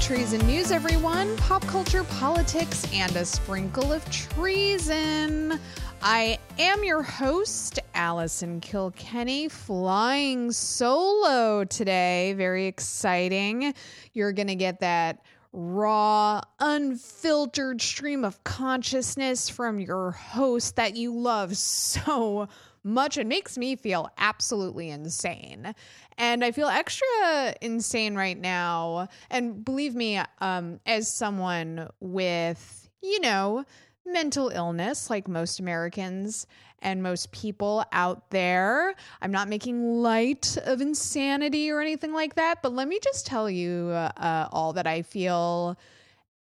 [0.00, 1.36] Light Treason News, everyone.
[1.36, 5.60] Pop culture, politics, and a sprinkle of treason.
[6.00, 12.32] I am your host, Allison Kilkenny, flying solo today.
[12.32, 13.74] Very exciting.
[14.14, 21.14] You're going to get that raw, unfiltered stream of consciousness from your host that you
[21.14, 22.48] love so
[22.82, 23.18] much.
[23.18, 25.74] It makes me feel absolutely insane.
[26.20, 29.08] And I feel extra insane right now.
[29.30, 33.64] And believe me, um, as someone with, you know,
[34.04, 36.46] mental illness, like most Americans
[36.80, 38.94] and most people out there.
[39.22, 43.48] I'm not making light of insanity or anything like that, but let me just tell
[43.48, 45.78] you uh, all that I feel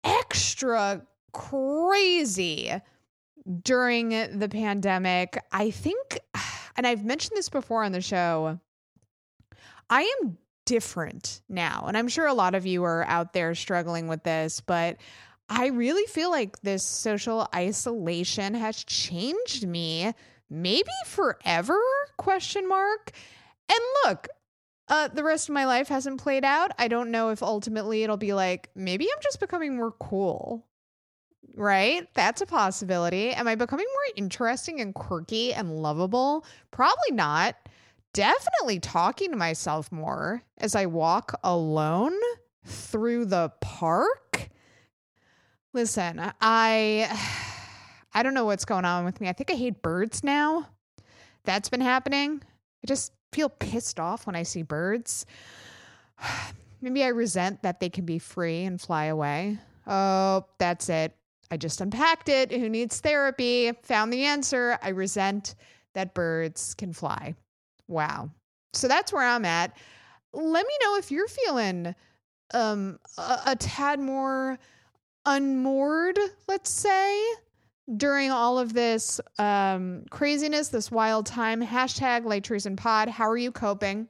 [0.03, 2.71] extra crazy
[3.63, 5.43] during the pandemic.
[5.51, 6.19] I think,
[6.77, 8.59] and I've mentioned this before on the show,
[9.89, 11.85] I am different now.
[11.87, 14.97] And I'm sure a lot of you are out there struggling with this, but
[15.47, 20.13] I really feel like this social isolation has changed me
[20.49, 21.79] maybe forever
[22.17, 23.11] question mark.
[23.69, 24.27] And look
[24.87, 26.71] uh, the rest of my life hasn't played out.
[26.77, 30.65] I don't know if ultimately it'll be like maybe i'm just becoming more cool
[31.55, 32.07] right?
[32.13, 33.31] That's a possibility.
[33.31, 36.45] Am i becoming more interesting and quirky and lovable?
[36.71, 37.55] Probably not
[38.15, 42.13] definitely talking to myself more as i walk alone
[42.65, 44.49] through the park
[45.75, 47.09] Listen, I
[48.13, 49.27] I don't know what's going on with me.
[49.27, 50.69] I think I hate birds now.
[51.43, 52.41] That's been happening.
[52.81, 55.25] I just feel pissed off when I see birds.
[56.81, 59.57] Maybe I resent that they can be free and fly away.
[59.85, 61.13] Oh, that's it.
[61.51, 62.53] I just unpacked it.
[62.53, 63.73] Who needs therapy?
[63.83, 64.79] Found the answer.
[64.81, 65.55] I resent
[65.93, 67.35] that birds can fly.
[67.87, 68.29] Wow.
[68.73, 69.77] So that's where I'm at.
[70.33, 71.95] Let me know if you're feeling
[72.53, 74.59] um a, a tad more
[75.25, 77.23] unmoored, let's say,
[77.97, 81.65] during all of this um, craziness, this wild time.
[81.65, 83.09] Hashtag Light Treason Pod.
[83.09, 84.07] How are you coping?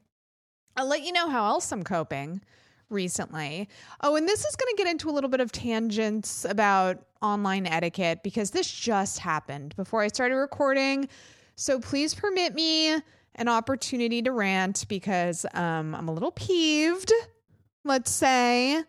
[0.77, 2.41] I'll let you know how else I'm coping
[2.89, 3.67] recently.
[4.01, 7.65] Oh, and this is going to get into a little bit of tangents about online
[7.65, 11.07] etiquette because this just happened before I started recording.
[11.55, 12.97] So please permit me
[13.35, 17.13] an opportunity to rant because um, I'm a little peeved,
[17.83, 18.83] let's say.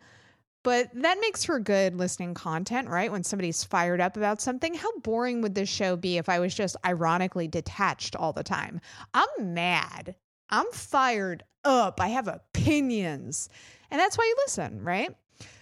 [0.63, 3.13] But that makes for good listening content, right?
[3.13, 4.75] When somebody's fired up about something.
[4.75, 8.81] How boring would this show be if I was just ironically detached all the time?
[9.15, 10.17] I'm mad.
[10.51, 12.01] I'm fired up.
[12.01, 13.49] I have opinions.
[13.93, 15.15] And that's why you listen, right?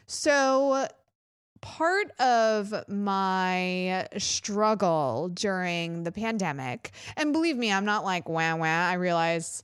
[0.07, 0.89] So,
[1.65, 8.67] part of my struggle during the pandemic, and believe me, I'm not like wah wah.
[8.67, 9.63] I realize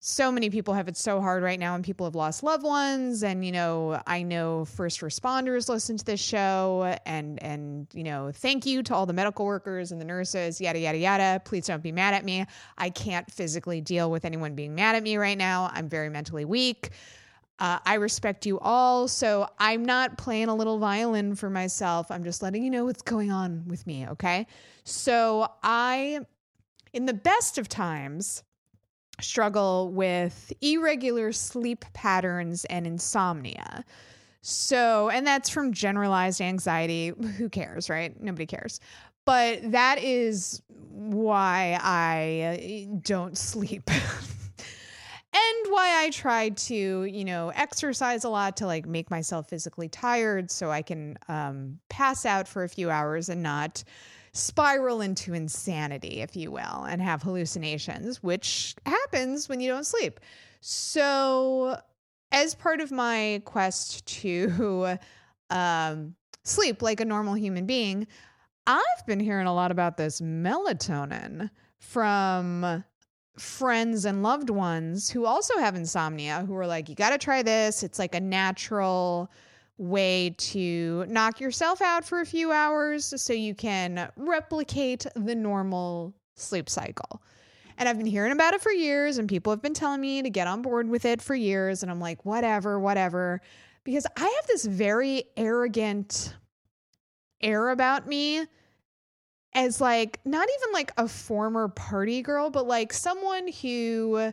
[0.00, 3.22] so many people have it so hard right now and people have lost loved ones.
[3.22, 8.32] And you know i know first responders listen to this show and and you know
[8.32, 11.42] thank you to all the medical workers and the nurses yada yada yada.
[11.46, 12.44] Please don't be mad at me.
[12.76, 15.70] I can't physically deal with anyone being mad at me right now.
[15.72, 16.90] I'm very mentally weak
[17.60, 19.06] uh, I respect you all.
[19.06, 22.10] So I'm not playing a little violin for myself.
[22.10, 24.06] I'm just letting you know what's going on with me.
[24.08, 24.46] Okay.
[24.84, 26.20] So I,
[26.92, 28.42] in the best of times,
[29.20, 33.84] struggle with irregular sleep patterns and insomnia.
[34.40, 37.08] So, and that's from generalized anxiety.
[37.08, 38.18] Who cares, right?
[38.22, 38.80] Nobody cares.
[39.26, 43.90] But that is why I don't sleep.
[45.32, 49.88] And why I try to, you know, exercise a lot to like make myself physically
[49.88, 53.84] tired so I can um, pass out for a few hours and not
[54.32, 60.20] spiral into insanity, if you will, and have hallucinations, which happens when you don't sleep.
[60.60, 61.78] So,
[62.32, 64.98] as part of my quest to
[65.50, 66.14] um,
[66.44, 68.06] sleep like a normal human being,
[68.66, 72.84] I've been hearing a lot about this melatonin from
[73.40, 77.42] friends and loved ones who also have insomnia who are like, you got to try
[77.42, 77.82] this.
[77.82, 79.30] It's like a natural
[79.78, 86.14] way to knock yourself out for a few hours so you can replicate the normal
[86.34, 87.22] sleep cycle.
[87.78, 90.28] And I've been hearing about it for years, and people have been telling me to
[90.28, 91.82] get on board with it for years.
[91.82, 93.40] And I'm like, whatever, whatever.
[93.84, 96.36] Because I have this very arrogant
[97.40, 98.44] air about me
[99.52, 104.32] as like not even like a former party girl, but like someone who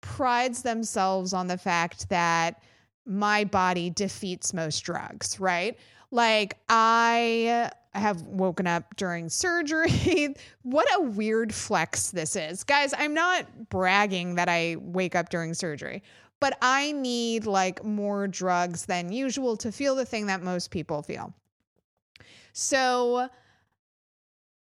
[0.00, 2.62] prides themselves on the fact that
[3.06, 5.78] my body defeats most drugs, right?
[6.10, 10.34] Like I have woken up during surgery.
[10.62, 12.64] what a weird flex this is.
[12.64, 16.02] Guys, I'm not bragging that I wake up during surgery,
[16.40, 21.02] but I need like more drugs than usual to feel the thing that most people
[21.02, 21.34] feel.
[22.52, 23.28] So,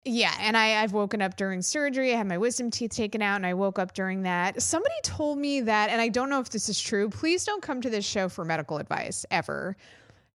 [0.07, 2.15] yeah, and I, I've woken up during surgery.
[2.15, 4.63] I had my wisdom teeth taken out, and I woke up during that.
[4.63, 7.11] Somebody told me that, and I don't know if this is true.
[7.11, 9.77] Please don't come to this show for medical advice ever.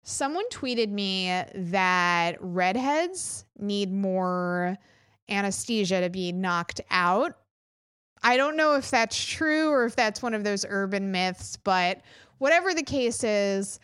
[0.03, 4.77] Someone tweeted me that redheads need more
[5.29, 7.37] anesthesia to be knocked out.
[8.23, 12.01] I don't know if that's true or if that's one of those urban myths, but
[12.39, 13.79] whatever the case is,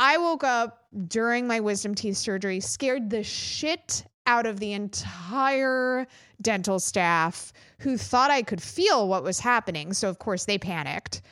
[0.00, 6.06] I woke up during my wisdom teeth surgery, scared the shit out of the entire
[6.42, 9.94] dental staff who thought I could feel what was happening.
[9.94, 11.22] So, of course, they panicked.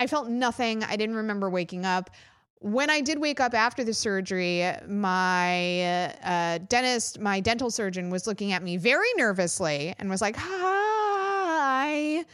[0.00, 0.82] I felt nothing.
[0.82, 2.10] I didn't remember waking up.
[2.58, 5.74] When I did wake up after the surgery, my
[6.24, 12.24] uh, dentist, my dental surgeon, was looking at me very nervously and was like, Hi,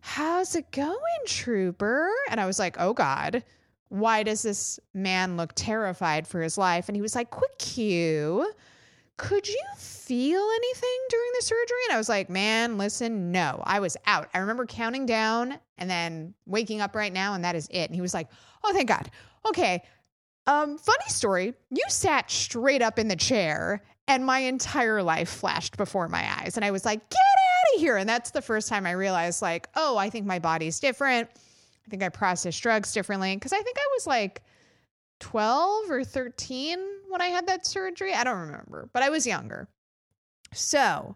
[0.00, 2.10] how's it going, trooper?
[2.30, 3.44] And I was like, Oh God,
[3.90, 6.88] why does this man look terrified for his life?
[6.88, 8.44] And he was like, Quick cue
[9.16, 11.78] could you feel anything during the surgery?
[11.88, 14.28] And I was like, man, listen, no, I was out.
[14.34, 17.88] I remember counting down and then waking up right now, and that is it.
[17.88, 18.28] And he was like,
[18.64, 19.10] oh, thank God.
[19.46, 19.82] Okay.
[20.46, 21.54] Um, funny story.
[21.70, 26.56] You sat straight up in the chair, and my entire life flashed before my eyes.
[26.56, 27.96] And I was like, get out of here.
[27.96, 31.28] And that's the first time I realized, like, oh, I think my body's different.
[31.86, 33.36] I think I process drugs differently.
[33.38, 34.42] Cause I think I was like
[35.22, 36.78] 12 or 13
[37.08, 38.12] when I had that surgery.
[38.12, 39.68] I don't remember, but I was younger.
[40.52, 41.14] So,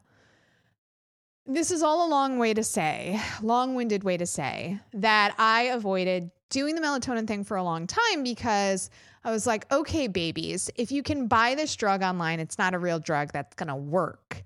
[1.44, 5.62] this is all a long way to say, long winded way to say that I
[5.62, 8.90] avoided doing the melatonin thing for a long time because
[9.24, 12.78] I was like, okay, babies, if you can buy this drug online, it's not a
[12.78, 14.44] real drug that's going to work.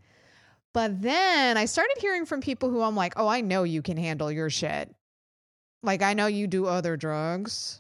[0.73, 3.99] But then I started hearing from people who I'm like, oh, I know you can
[3.99, 4.95] handle your shit.
[5.83, 7.80] Like, I know you do other drugs.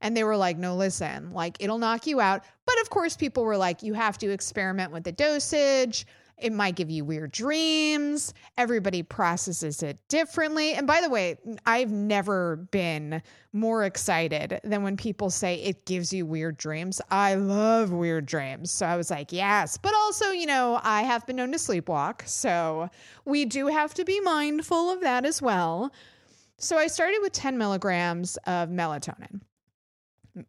[0.00, 2.44] And they were like, no, listen, like it'll knock you out.
[2.66, 6.06] But of course, people were like, you have to experiment with the dosage.
[6.40, 8.32] It might give you weird dreams.
[8.56, 10.72] Everybody processes it differently.
[10.72, 11.36] And by the way,
[11.66, 17.00] I've never been more excited than when people say it gives you weird dreams.
[17.10, 18.70] I love weird dreams.
[18.70, 19.76] So I was like, yes.
[19.76, 22.26] But also, you know, I have been known to sleepwalk.
[22.26, 22.88] So
[23.26, 25.92] we do have to be mindful of that as well.
[26.56, 29.40] So I started with 10 milligrams of melatonin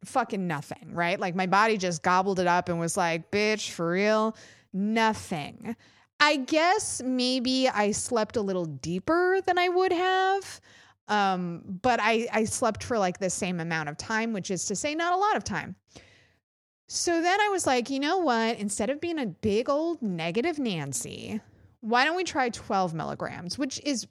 [0.06, 1.20] fucking nothing, right?
[1.20, 4.36] Like my body just gobbled it up and was like, bitch, for real,
[4.74, 5.76] nothing.
[6.20, 10.62] I guess maybe I slept a little deeper than I would have.
[11.08, 14.76] Um, but I, I slept for like the same amount of time, which is to
[14.76, 15.76] say, not a lot of time.
[16.88, 18.58] So then I was like, you know what?
[18.60, 21.42] Instead of being a big old negative Nancy,
[21.82, 24.08] why don't we try 12 milligrams, which is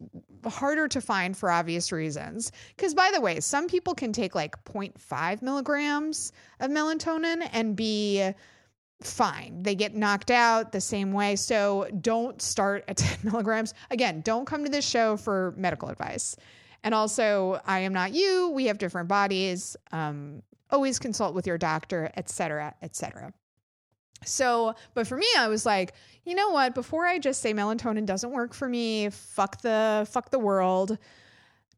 [0.47, 2.51] harder to find for obvious reasons.
[2.77, 8.31] Because, by the way, some people can take like 0.5 milligrams of melatonin and be
[9.03, 9.63] fine.
[9.63, 11.37] They get knocked out the same way.
[11.37, 13.73] So, don't start at 10 milligrams.
[13.91, 16.37] Again, don't come to this show for medical advice.
[16.83, 18.51] And also, I am not you.
[18.51, 19.77] We have different bodies.
[19.93, 23.33] Um, always consult with your doctor, etc., etc.
[24.25, 26.75] So, but for me, I was like, you know what?
[26.75, 30.99] Before I just say melatonin doesn't work for me, fuck the fuck the world.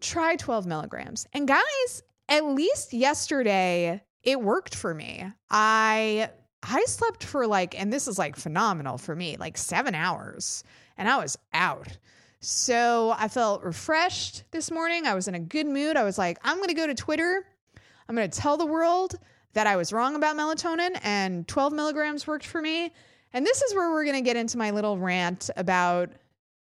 [0.01, 1.27] Try 12 milligrams.
[1.33, 5.25] And guys, at least yesterday, it worked for me.
[5.51, 6.31] I
[6.63, 10.65] I slept for like, and this is like phenomenal for me, like seven hours,
[10.97, 11.89] and I was out.
[12.41, 15.07] So I felt refreshed this morning.
[15.07, 15.97] I was in a good mood.
[15.97, 17.47] I was like, I'm going to go to Twitter.
[18.09, 19.15] I'm going to tell the world
[19.55, 22.93] that I was wrong about melatonin and 12 milligrams worked for me.
[23.33, 26.11] And this is where we're going to get into my little rant about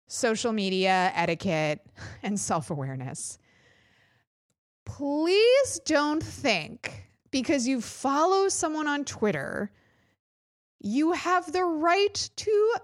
[0.06, 1.84] social media etiquette
[2.22, 3.38] and self awareness.
[4.84, 9.70] Please don't think because you follow someone on Twitter,
[10.80, 12.74] you have the right to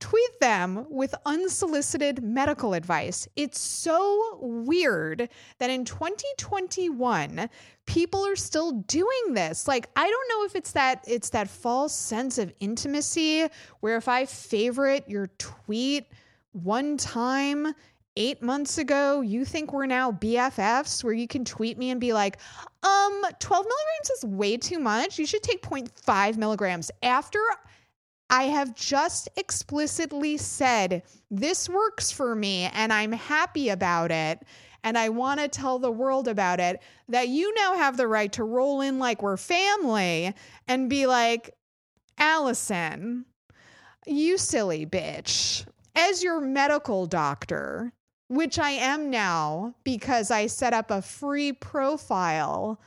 [0.00, 3.28] tweet them with unsolicited medical advice.
[3.36, 5.28] It's so weird
[5.58, 7.48] that in 2021
[7.86, 9.68] people are still doing this.
[9.68, 13.46] Like I don't know if it's that it's that false sense of intimacy
[13.80, 16.06] where if I favorite your tweet
[16.52, 17.74] one time
[18.16, 22.12] 8 months ago, you think we're now BFFs where you can tweet me and be
[22.12, 22.38] like,
[22.82, 25.18] "Um, 12 milligrams is way too much.
[25.18, 27.38] You should take 0.5 milligrams." After
[28.30, 34.42] I have just explicitly said, this works for me and I'm happy about it.
[34.84, 36.80] And I want to tell the world about it.
[37.08, 40.32] That you now have the right to roll in like we're family
[40.68, 41.54] and be like,
[42.16, 43.26] Allison,
[44.06, 45.66] you silly bitch.
[45.96, 47.92] As your medical doctor,
[48.28, 52.80] which I am now because I set up a free profile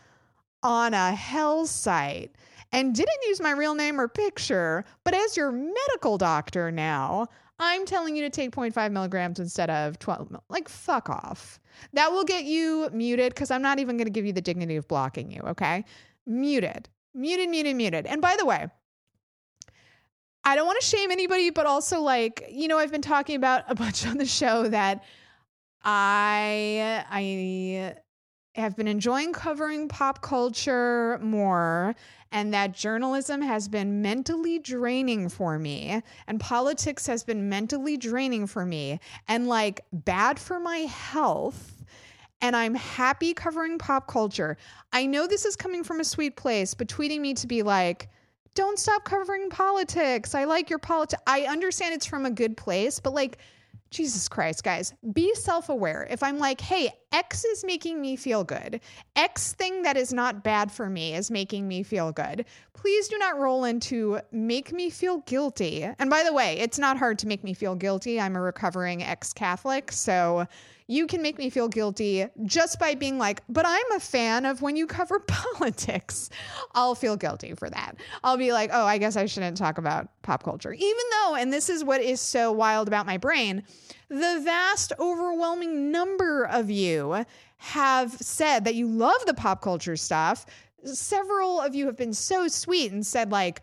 [0.63, 2.33] on a hell site
[2.73, 4.83] and didn't use my real name or picture.
[5.05, 7.27] But as your medical doctor now,
[7.59, 10.31] I'm telling you to take 0.5 milligrams instead of 12.
[10.31, 11.59] Mil- like, fuck off.
[11.93, 14.75] That will get you muted because I'm not even going to give you the dignity
[14.75, 15.85] of blocking you, okay?
[16.25, 18.05] Muted, muted, muted, muted.
[18.07, 18.67] And by the way,
[20.43, 23.63] I don't want to shame anybody, but also, like, you know, I've been talking about
[23.67, 25.03] a bunch on the show that
[25.83, 27.95] I, I,
[28.55, 31.95] have been enjoying covering pop culture more
[32.31, 38.45] and that journalism has been mentally draining for me and politics has been mentally draining
[38.45, 41.83] for me and like bad for my health
[42.41, 44.57] and I'm happy covering pop culture.
[44.91, 48.09] I know this is coming from a sweet place, but tweeting me to be like,
[48.53, 50.35] don't stop covering politics.
[50.35, 51.23] I like your politics.
[51.25, 53.37] I understand it's from a good place, but like,
[53.93, 56.07] Jesus Christ, guys, be self aware.
[56.09, 58.81] If I'm like, hey, X is making me feel good,
[59.15, 63.19] X thing that is not bad for me is making me feel good, please do
[63.19, 65.83] not roll into make me feel guilty.
[65.83, 68.19] And by the way, it's not hard to make me feel guilty.
[68.19, 69.91] I'm a recovering ex Catholic.
[69.91, 70.47] So
[70.93, 74.61] you can make me feel guilty just by being like, but I'm a fan of
[74.61, 76.29] when you cover politics.
[76.73, 77.95] I'll feel guilty for that.
[78.23, 80.71] I'll be like, oh, I guess I shouldn't talk about pop culture.
[80.71, 83.63] Even though, and this is what is so wild about my brain,
[84.09, 87.25] the vast, overwhelming number of you
[87.57, 90.45] have said that you love the pop culture stuff.
[90.83, 93.61] Several of you have been so sweet and said, like,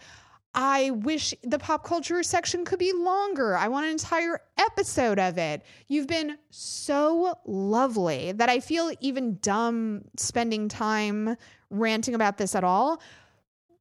[0.55, 3.57] I wish the pop culture section could be longer.
[3.57, 5.63] I want an entire episode of it.
[5.87, 11.37] You've been so lovely that I feel even dumb spending time
[11.71, 13.01] ranting about this at all.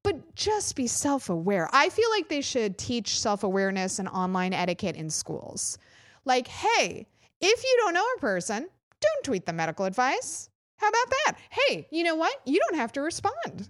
[0.03, 1.69] But just be self aware.
[1.73, 5.77] I feel like they should teach self awareness and online etiquette in schools.
[6.23, 7.07] Like, hey,
[7.41, 8.69] if you don't know a person,
[9.01, 10.49] don't tweet the medical advice.
[10.77, 11.37] How about that?
[11.49, 12.33] Hey, you know what?
[12.45, 13.69] You don't have to respond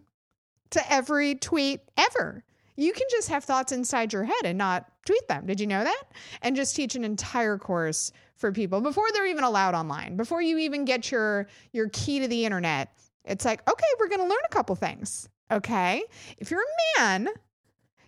[0.71, 2.43] to every tweet ever
[2.79, 5.45] you can just have thoughts inside your head and not tweet them.
[5.45, 6.03] Did you know that?
[6.41, 10.57] And just teach an entire course for people before they're even allowed online, before you
[10.59, 12.93] even get your your key to the internet.
[13.25, 15.27] It's like, okay, we're going to learn a couple things.
[15.51, 16.03] Okay?
[16.37, 17.27] If you're a man,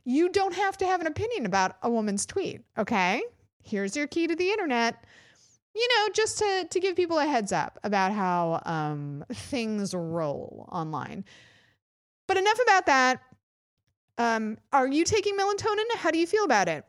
[0.05, 3.21] you don't have to have an opinion about a woman's tweet, okay?
[3.63, 5.03] Here's your key to the internet.
[5.75, 10.67] You know, just to to give people a heads up about how um, things roll
[10.71, 11.25] online.
[12.27, 13.21] But enough about that
[14.17, 15.85] um, are you taking melatonin?
[15.95, 16.85] How do you feel about it?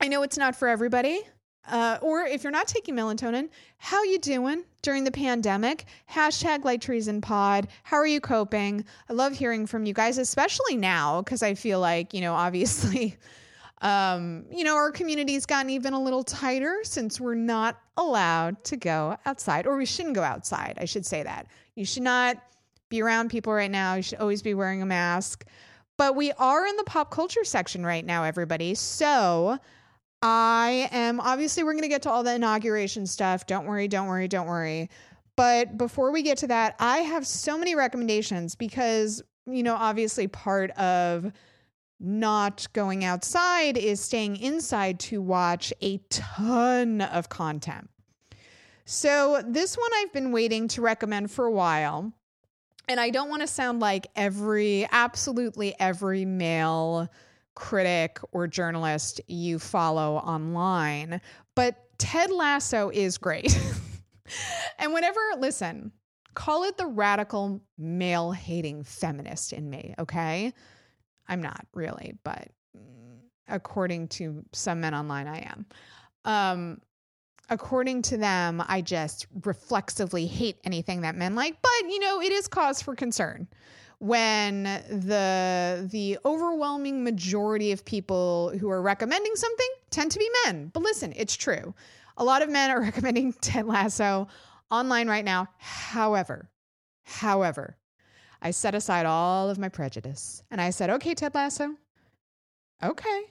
[0.00, 1.22] I know it's not for everybody.
[1.66, 5.84] Uh, or if you're not taking melatonin, how you doing during the pandemic?
[6.10, 7.68] Hashtag Light Treason Pod.
[7.82, 8.84] How are you coping?
[9.08, 13.16] I love hearing from you guys, especially now because I feel like you know, obviously,
[13.82, 18.76] um, you know, our community's gotten even a little tighter since we're not allowed to
[18.78, 20.78] go outside, or we shouldn't go outside.
[20.80, 22.38] I should say that you should not
[22.88, 23.94] be around people right now.
[23.94, 25.44] You should always be wearing a mask.
[25.98, 28.74] But we are in the pop culture section right now, everybody.
[28.76, 29.58] So
[30.22, 33.46] I am obviously, we're going to get to all the inauguration stuff.
[33.46, 34.90] Don't worry, don't worry, don't worry.
[35.36, 40.28] But before we get to that, I have so many recommendations because, you know, obviously
[40.28, 41.32] part of
[42.00, 47.90] not going outside is staying inside to watch a ton of content.
[48.84, 52.12] So, this one I've been waiting to recommend for a while
[52.88, 57.08] and I don't want to sound like every, absolutely every male
[57.54, 61.20] critic or journalist you follow online,
[61.54, 63.58] but Ted Lasso is great.
[64.78, 65.92] and whenever, listen,
[66.34, 70.52] call it the radical male hating feminist in me, okay?
[71.26, 72.48] I'm not really, but
[73.48, 75.66] according to some men online, I am.
[76.24, 76.80] Um,
[77.50, 81.56] according to them, I just reflexively hate anything that men like.
[81.62, 83.48] But you know, it is cause for concern
[83.98, 90.70] when the the overwhelming majority of people who are recommending something tend to be men.
[90.72, 91.74] But listen, it's true.
[92.16, 94.28] A lot of men are recommending Ted Lasso
[94.70, 95.48] online right now.
[95.58, 96.48] However,
[97.04, 97.76] however,
[98.40, 101.74] I set aside all of my prejudice and I said, "Okay, Ted Lasso.
[102.82, 103.22] Okay.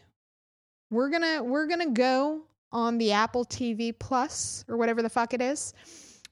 [0.89, 5.09] We're going to we're going to go on the Apple TV Plus or whatever the
[5.09, 5.73] fuck it is.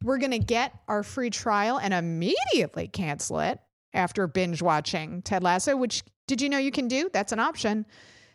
[0.04, 3.60] We're going to get our free trial and immediately cancel it
[3.94, 7.10] after binge watching Ted Lasso, which did you know you can do?
[7.14, 7.86] That's an option.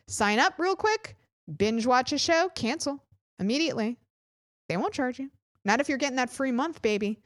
[0.09, 1.17] Sign up real quick,
[1.57, 3.03] binge watch a show, cancel
[3.39, 3.99] immediately.
[4.69, 5.31] They won't charge you.
[5.65, 7.21] Not if you're getting that free month, baby.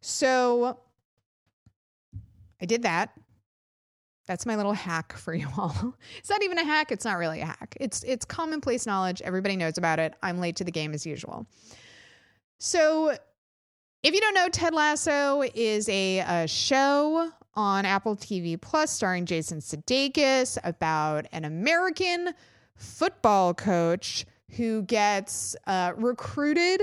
[0.00, 0.80] So
[2.60, 3.12] I did that.
[4.26, 5.94] That's my little hack for you all.
[6.18, 6.92] it's not even a hack.
[6.92, 7.76] It's not really a hack.
[7.80, 9.22] It's it's commonplace knowledge.
[9.22, 10.14] Everybody knows about it.
[10.22, 11.46] I'm late to the game as usual.
[12.58, 13.16] So,
[14.04, 19.26] if you don't know, Ted Lasso is a, a show on Apple TV Plus starring
[19.26, 22.32] Jason Sudeikis about an American
[22.76, 26.80] football coach who gets uh, recruited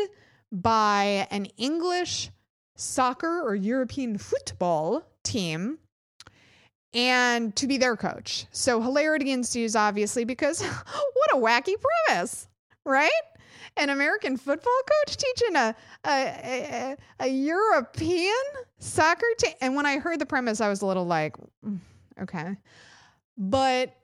[0.51, 2.29] by an English
[2.75, 5.77] soccer or European football team
[6.93, 8.45] and to be their coach.
[8.51, 11.75] So hilarity ensues, obviously, because what a wacky
[12.07, 12.47] premise,
[12.85, 13.11] right?
[13.77, 18.33] An American football coach teaching a a, a, a European
[18.79, 19.53] soccer team.
[19.61, 21.79] And when I heard the premise, I was a little like, mm,
[22.21, 22.57] okay.
[23.37, 23.95] But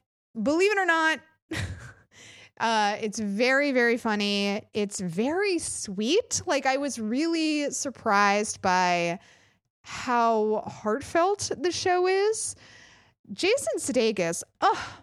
[0.42, 1.20] believe it or not,
[2.60, 4.62] uh, it's very, very funny.
[4.74, 6.42] It's very sweet.
[6.46, 9.20] Like, I was really surprised by
[9.82, 12.56] how heartfelt the show is.
[13.34, 15.00] Jason Sudeikis, oh,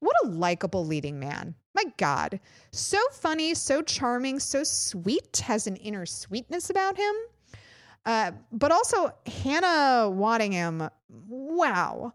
[0.00, 1.54] what a likable leading man.
[1.74, 2.40] My God.
[2.72, 7.14] So funny, so charming, so sweet, has an inner sweetness about him.
[8.06, 12.12] Uh, but also, Hannah Waddingham, wow.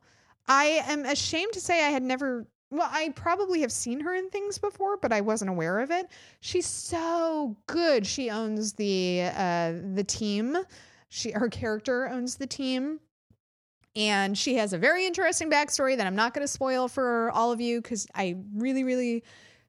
[0.47, 4.29] I am ashamed to say I had never, well, I probably have seen her in
[4.29, 6.07] things before, but I wasn't aware of it.
[6.39, 8.05] She's so good.
[8.05, 10.57] She owns the uh, the team.
[11.09, 12.99] She her character owns the team.
[13.95, 17.51] And she has a very interesting backstory that I'm not going to spoil for all
[17.51, 19.23] of you because I really, really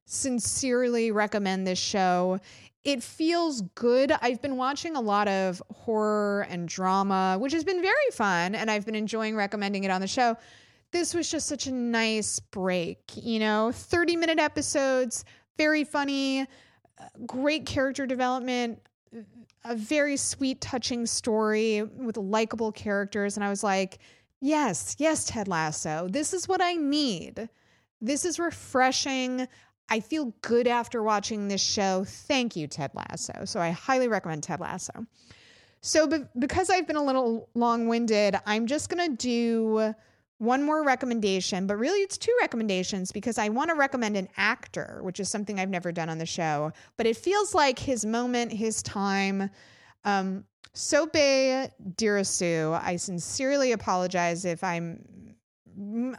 [0.06, 2.40] sincerely recommend this show.
[2.84, 4.12] It feels good.
[4.12, 8.70] I've been watching a lot of horror and drama, which has been very fun, and
[8.70, 10.36] I've been enjoying recommending it on the show.
[10.90, 15.24] This was just such a nice break, you know, 30 minute episodes,
[15.56, 16.46] very funny, uh,
[17.26, 18.78] great character development,
[19.64, 23.36] a very sweet, touching story with likable characters.
[23.36, 23.98] And I was like,
[24.40, 27.48] yes, yes, Ted Lasso, this is what I need.
[28.00, 29.48] This is refreshing.
[29.88, 32.04] I feel good after watching this show.
[32.06, 33.44] Thank you, Ted Lasso.
[33.44, 35.06] So I highly recommend Ted Lasso.
[35.80, 39.94] So, be- because I've been a little long winded, I'm just going to do
[40.38, 44.98] one more recommendation, but really it's two recommendations because I want to recommend an actor,
[45.02, 48.52] which is something I've never done on the show, but it feels like his moment,
[48.52, 49.50] his time.
[50.04, 55.04] Um, Sope Dirisu, I sincerely apologize if I'm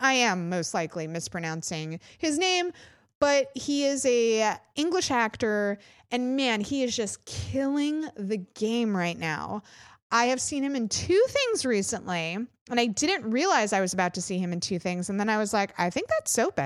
[0.01, 2.71] I am most likely mispronouncing his name,
[3.19, 5.78] but he is a English actor
[6.12, 9.63] and man, he is just killing the game right now.
[10.11, 12.37] I have seen him in two things recently,
[12.69, 15.09] and I didn't realize I was about to see him in two things.
[15.09, 16.59] And then I was like, I think that's Sope.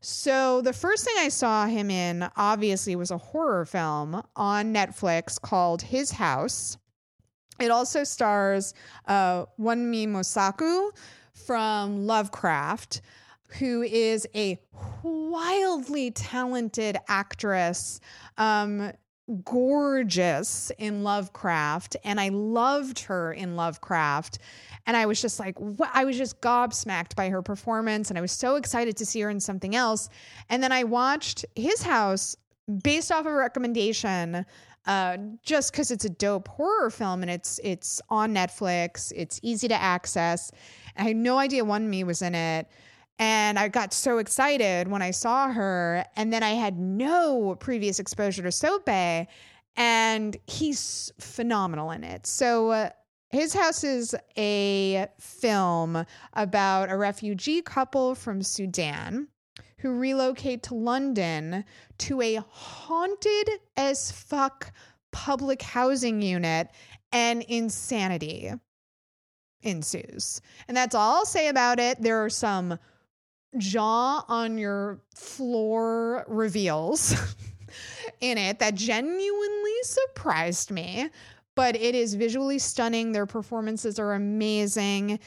[0.00, 5.40] So the first thing I saw him in, obviously, was a horror film on Netflix
[5.40, 6.76] called His House.
[7.58, 8.74] It also stars
[9.06, 10.90] uh, Wunmi Mosaku
[11.32, 13.00] from Lovecraft,
[13.58, 14.60] who is a
[15.02, 18.00] wildly talented actress.
[18.36, 18.92] Um,
[19.44, 24.38] gorgeous in Lovecraft and I loved her in Lovecraft.
[24.86, 25.56] And I was just like
[25.92, 29.30] I was just gobsmacked by her performance and I was so excited to see her
[29.30, 30.08] in something else.
[30.48, 32.36] And then I watched his house
[32.82, 34.46] based off of a recommendation
[34.86, 39.66] uh, just because it's a dope horror film and it's it's on Netflix it's easy
[39.68, 40.52] to access.
[40.96, 42.68] I had no idea Wunmi was in it
[43.18, 46.04] and I got so excited when I saw her.
[46.16, 48.88] And then I had no previous exposure to Sope,
[49.76, 52.26] and he's phenomenal in it.
[52.26, 52.90] So, uh,
[53.30, 59.28] his house is a film about a refugee couple from Sudan
[59.78, 61.64] who relocate to London
[61.98, 64.72] to a haunted as fuck
[65.12, 66.68] public housing unit
[67.12, 68.52] and insanity
[69.62, 70.40] ensues.
[70.68, 72.00] And that's all I'll say about it.
[72.00, 72.78] There are some
[73.58, 77.12] jaw on your floor reveals
[78.20, 81.10] in it that genuinely surprised me.
[81.54, 83.12] But it is visually stunning.
[83.12, 85.18] Their performances are amazing.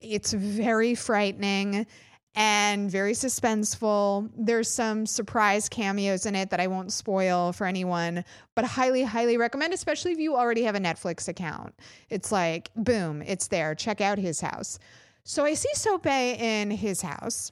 [0.00, 1.86] It's very frightening
[2.34, 4.30] and very suspenseful.
[4.36, 8.24] There's some surprise cameos in it that I won't spoil for anyone,
[8.54, 11.74] but highly, highly recommend, especially if you already have a Netflix account.
[12.10, 13.74] It's like, boom, it's there.
[13.74, 14.78] Check out his house.
[15.24, 17.50] So I see Sope in his house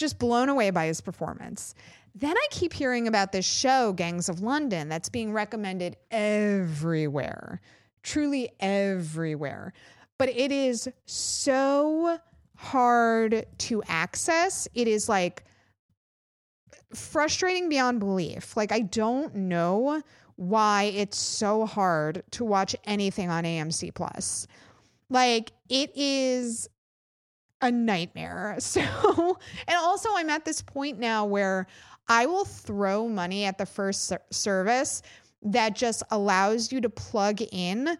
[0.00, 1.74] just blown away by his performance.
[2.14, 7.60] Then I keep hearing about this show, Gangs of London, that's being recommended everywhere,
[8.02, 9.72] truly everywhere.
[10.18, 12.18] But it is so
[12.56, 14.66] hard to access.
[14.74, 15.44] It is like
[16.94, 18.56] frustrating beyond belief.
[18.56, 20.02] Like, I don't know
[20.36, 24.46] why it's so hard to watch anything on AMC Plus.
[25.08, 26.68] Like, it is
[27.60, 28.56] a nightmare.
[28.70, 28.80] So,
[29.66, 31.66] and also I'm at this point now where
[32.08, 35.02] I will throw money at the first ser- service
[35.42, 37.96] that just allows you to plug in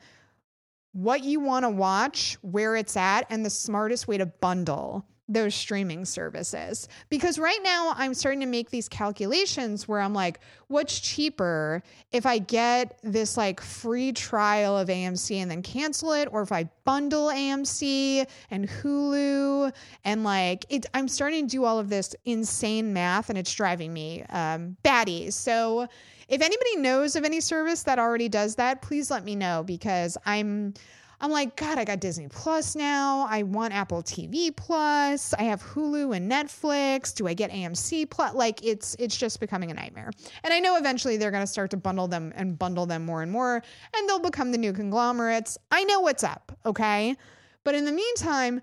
[0.92, 5.54] what you want to watch, where it's at, and the smartest way to bundle those
[5.54, 6.88] streaming services.
[7.08, 12.26] Because right now I'm starting to make these calculations where I'm like, what's cheaper if
[12.26, 16.68] I get this like free trial of AMC and then cancel it, or if I
[16.84, 19.72] bundle AMC and Hulu
[20.04, 23.92] and like it, I'm starting to do all of this insane math and it's driving
[23.92, 25.30] me um, batty.
[25.30, 25.86] So
[26.28, 30.16] if anybody knows of any service that already does that, please let me know because
[30.24, 30.74] I'm
[31.22, 33.26] I'm like, God, I got Disney Plus now.
[33.28, 35.34] I want Apple TV Plus.
[35.34, 37.14] I have Hulu and Netflix.
[37.14, 38.34] Do I get AMC Plus?
[38.34, 40.10] Like it's it's just becoming a nightmare.
[40.44, 43.30] And I know eventually they're to start to bundle them and bundle them more and
[43.30, 43.62] more
[43.94, 45.58] and they'll become the new conglomerates.
[45.70, 47.16] I know what's up, okay?
[47.64, 48.62] But in the meantime,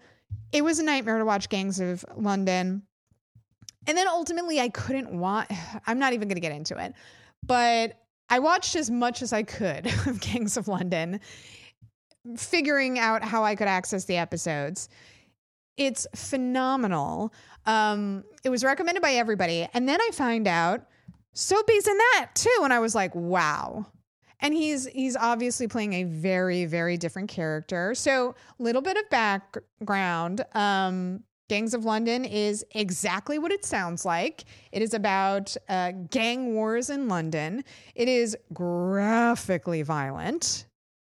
[0.52, 2.82] it was a nightmare to watch Gangs of London.
[3.86, 5.52] And then ultimately I couldn't watch
[5.86, 6.94] I'm not even to get into it.
[7.46, 11.20] But I watched as much as I could of Gangs of London
[12.36, 14.90] figuring out how I could access the episodes.
[15.78, 17.34] It's phenomenal.
[17.66, 19.68] Um, it was recommended by everybody.
[19.74, 20.86] And then I find out
[21.34, 22.60] Sope's in that too.
[22.64, 23.86] And I was like, wow.
[24.40, 27.96] And he's he's obviously playing a very, very different character.
[27.96, 30.44] So little bit of background.
[30.54, 34.44] Um, Gangs of London is exactly what it sounds like.
[34.74, 37.64] It is about uh, gang wars in London.
[37.96, 40.67] It is graphically violent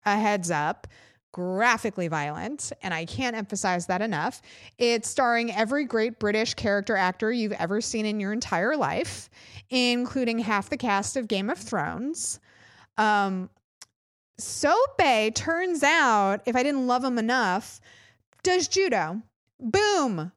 [0.05, 0.87] a heads up
[1.31, 4.41] graphically violent, and I can't emphasize that enough.
[4.77, 9.29] It's starring every great British character actor you've ever seen in your entire life,
[9.69, 12.39] including half the cast of Game of Thrones.
[12.97, 13.49] Um,
[14.37, 15.01] Sope
[15.33, 17.79] turns out, if I didn't love him enough,
[18.43, 19.21] does judo.
[19.59, 20.31] Boom.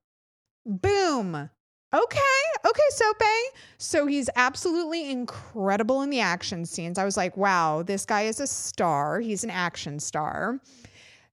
[0.66, 1.50] Boom.
[1.94, 2.20] Okay,
[2.66, 3.22] okay, Sope.
[3.22, 3.42] Eh?
[3.78, 6.98] So he's absolutely incredible in the action scenes.
[6.98, 9.20] I was like, wow, this guy is a star.
[9.20, 10.58] He's an action star.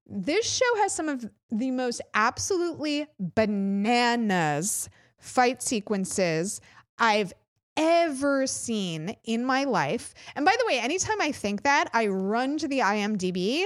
[0.06, 6.62] This show has some of the most absolutely bananas fight sequences
[7.00, 7.34] I've
[7.76, 10.13] ever seen in my life.
[10.36, 13.65] And by the way, anytime I think that, I run to the IMDb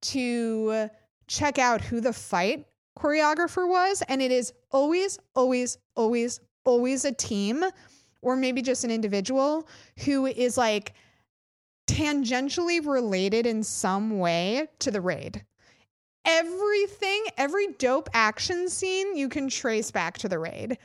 [0.00, 0.88] to
[1.28, 2.66] check out who the fight
[2.98, 4.02] choreographer was.
[4.08, 7.64] And it is always, always, always, always a team
[8.20, 9.68] or maybe just an individual
[10.04, 10.92] who is like
[11.86, 15.44] tangentially related in some way to the raid.
[16.26, 20.78] Everything, every dope action scene you can trace back to the raid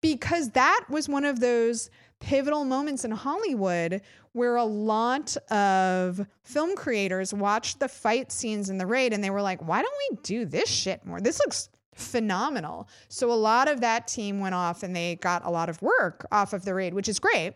[0.00, 6.76] because that was one of those pivotal moments in Hollywood where a lot of film
[6.76, 10.18] creators watched the fight scenes in the raid and they were like, why don't we
[10.22, 11.20] do this shit more?
[11.20, 12.88] This looks phenomenal.
[13.08, 16.26] So a lot of that team went off and they got a lot of work
[16.32, 17.54] off of the raid, which is great.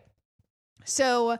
[0.85, 1.37] So,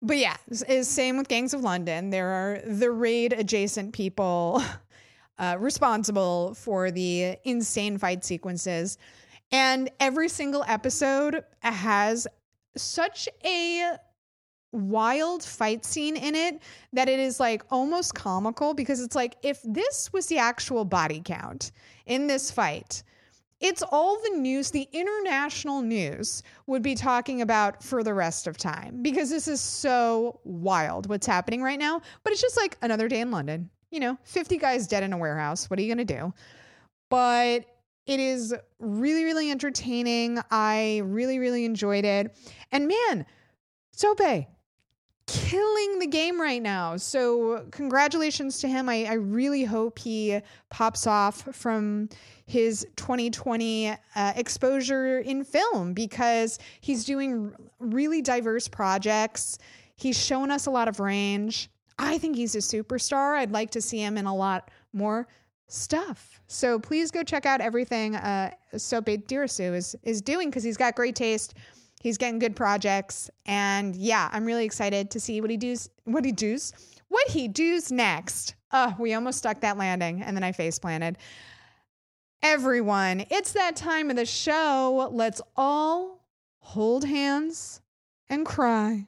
[0.00, 0.36] but yeah,
[0.68, 2.10] is same with Gangs of London.
[2.10, 4.62] There are the raid adjacent people
[5.38, 8.98] uh, responsible for the insane fight sequences.
[9.50, 12.26] And every single episode has
[12.76, 13.96] such a
[14.72, 16.60] wild fight scene in it
[16.92, 21.22] that it is like almost comical because it's like if this was the actual body
[21.24, 21.72] count
[22.06, 23.02] in this fight
[23.60, 28.56] it's all the news the international news would be talking about for the rest of
[28.56, 32.00] time because this is so wild what's happening right now.
[32.22, 35.18] But it's just like another day in london you know 50 guys dead in a
[35.18, 35.68] warehouse.
[35.70, 36.32] What are you going to do?
[37.10, 37.64] But
[38.06, 40.38] it is really really entertaining.
[40.50, 42.36] I really really enjoyed it.
[42.70, 43.26] And man
[43.92, 44.20] sope
[45.28, 46.96] killing the game right now.
[46.96, 48.88] So, congratulations to him.
[48.88, 52.08] I, I really hope he pops off from
[52.46, 59.58] his 2020 uh, exposure in film because he's doing really diverse projects.
[59.96, 61.70] He's shown us a lot of range.
[61.98, 63.36] I think he's a superstar.
[63.36, 65.28] I'd like to see him in a lot more
[65.66, 66.40] stuff.
[66.46, 70.94] So please go check out everything uh, Sope Dirisu is is doing because he's got
[70.94, 71.54] great taste.
[72.00, 75.90] He's getting good projects, and yeah, I'm really excited to see what he does.
[76.04, 76.72] What he does?
[77.08, 78.54] What he does next?
[78.72, 81.18] Oh, we almost stuck that landing, and then I face planted.
[82.42, 85.08] Everyone, it's that time of the show.
[85.12, 86.24] Let's all
[86.60, 87.80] hold hands
[88.28, 89.06] and cry.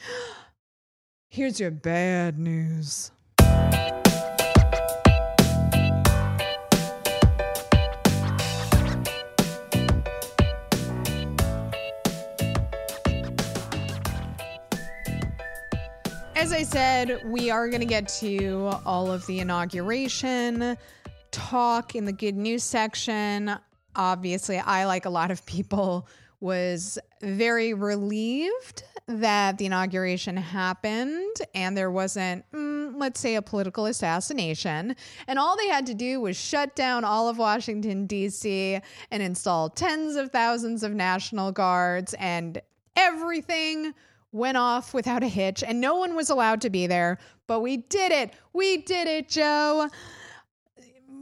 [1.28, 3.12] Here's your bad news.
[16.36, 20.76] As I said, we are going to get to all of the inauguration
[21.30, 23.56] talk in the good news section.
[23.96, 26.06] Obviously, I, like a lot of people,
[26.40, 33.86] was very relieved that the inauguration happened and there wasn't, mm, let's say, a political
[33.86, 34.94] assassination.
[35.26, 38.78] And all they had to do was shut down all of Washington, D.C.,
[39.10, 42.60] and install tens of thousands of National Guards, and
[42.94, 43.94] everything
[44.32, 47.18] went off without a hitch, and no one was allowed to be there.
[47.46, 48.34] But we did it.
[48.52, 49.88] We did it, Joe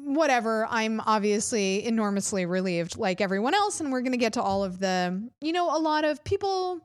[0.04, 3.80] whatever, I'm obviously enormously relieved, like everyone else.
[3.80, 6.80] And we're going to get to all of the, you know, a lot of people.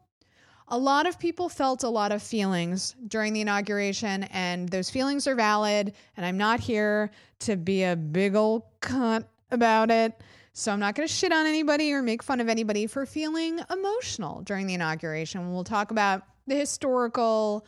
[0.71, 5.25] A lot of people felt a lot of feelings during the inauguration, and those feelings
[5.25, 5.93] are valid.
[6.15, 10.13] And I'm not here to be a big old cunt about it.
[10.53, 13.59] So I'm not going to shit on anybody or make fun of anybody for feeling
[13.69, 15.53] emotional during the inauguration.
[15.53, 17.65] We'll talk about the historical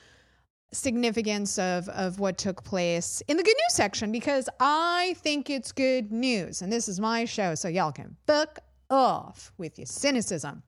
[0.73, 5.73] significance of of what took place in the good news section because I think it's
[5.73, 10.63] good news and this is my show so y'all can fuck off with your cynicism.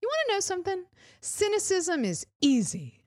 [0.00, 0.84] You want to know something?
[1.20, 3.04] Cynicism is easy.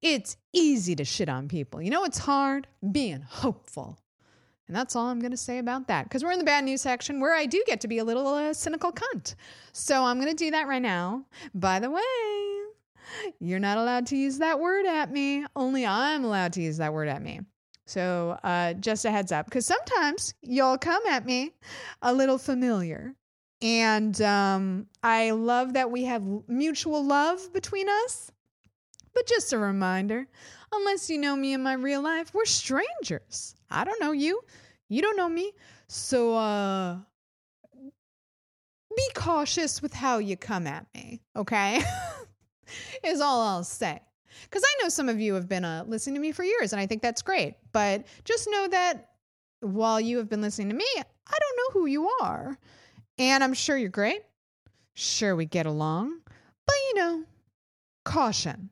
[0.00, 1.80] It's easy to shit on people.
[1.80, 2.66] You know it's hard?
[2.90, 4.00] Being hopeful.
[4.72, 6.80] And that's all I'm going to say about that because we're in the bad news
[6.80, 9.34] section where I do get to be a little uh, cynical cunt.
[9.74, 11.26] So I'm going to do that right now.
[11.54, 12.00] By the way,
[13.38, 15.44] you're not allowed to use that word at me.
[15.54, 17.40] Only I'm allowed to use that word at me.
[17.84, 21.52] So uh, just a heads up, because sometimes y'all come at me
[22.00, 23.14] a little familiar.
[23.60, 28.32] And um, I love that we have mutual love between us.
[29.12, 30.26] But just a reminder
[30.72, 33.54] unless you know me in my real life, we're strangers.
[33.70, 34.40] I don't know you.
[34.92, 35.52] You don't know me.
[35.88, 36.98] So uh,
[38.94, 41.82] be cautious with how you come at me, okay?
[43.02, 44.00] is all I'll say.
[44.44, 46.80] Because I know some of you have been uh, listening to me for years, and
[46.80, 47.54] I think that's great.
[47.72, 49.12] But just know that
[49.60, 52.58] while you have been listening to me, I don't know who you are.
[53.18, 54.20] And I'm sure you're great.
[54.92, 56.18] Sure, we get along.
[56.66, 57.24] But you know,
[58.04, 58.68] caution.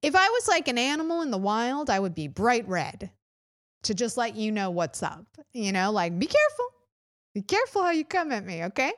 [0.00, 3.10] If I was like an animal in the wild, I would be bright red
[3.82, 5.26] to just let you know what's up.
[5.52, 6.66] You know, like be careful.
[7.34, 8.92] Be careful how you come at me, okay?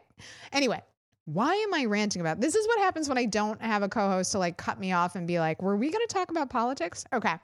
[0.53, 0.81] Anyway,
[1.27, 2.41] why am I ranting about?
[2.41, 5.15] This is what happens when I don't have a co-host to like cut me off
[5.15, 7.35] and be like, "Were we going to talk about politics?" Okay.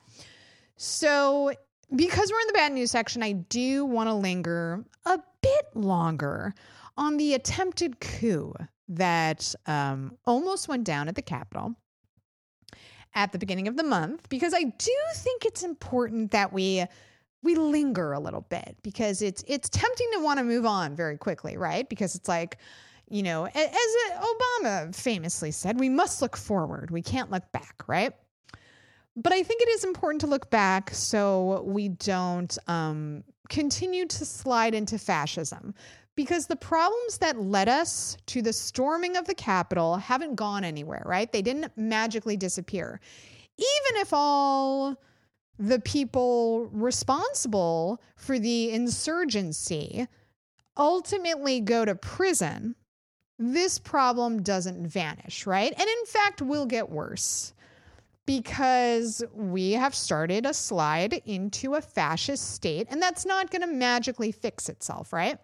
[0.77, 1.53] So,
[1.95, 6.55] because we're in the bad news section, I do want to linger a bit longer
[6.97, 8.55] on the attempted coup
[8.89, 11.75] that um, almost went down at the Capitol
[13.15, 16.85] at the beginning of the month because I do think it's important that we
[17.43, 21.17] we linger a little bit because it's it's tempting to want to move on very
[21.17, 21.89] quickly, right?
[21.89, 22.59] Because it's like
[23.11, 26.91] you know, as Obama famously said, we must look forward.
[26.91, 28.13] We can't look back, right?
[29.17, 34.25] But I think it is important to look back so we don't um, continue to
[34.25, 35.75] slide into fascism.
[36.17, 41.03] Because the problems that led us to the storming of the Capitol haven't gone anywhere,
[41.07, 41.31] right?
[41.31, 43.01] They didn't magically disappear.
[43.57, 45.01] Even if all
[45.59, 50.07] the people responsible for the insurgency
[50.77, 52.77] ultimately go to prison,
[53.39, 55.73] this problem doesn't vanish, right?
[55.73, 57.53] And in fact, will get worse
[58.27, 63.69] because we have started a slide into a fascist state, and that's not going to
[63.69, 65.39] magically fix itself, right?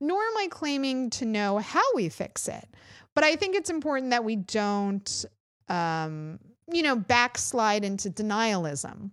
[0.00, 2.66] Nor am I claiming to know how we fix it.
[3.14, 5.24] But I think it's important that we don't,
[5.68, 6.38] um,
[6.72, 9.10] you know, backslide into denialism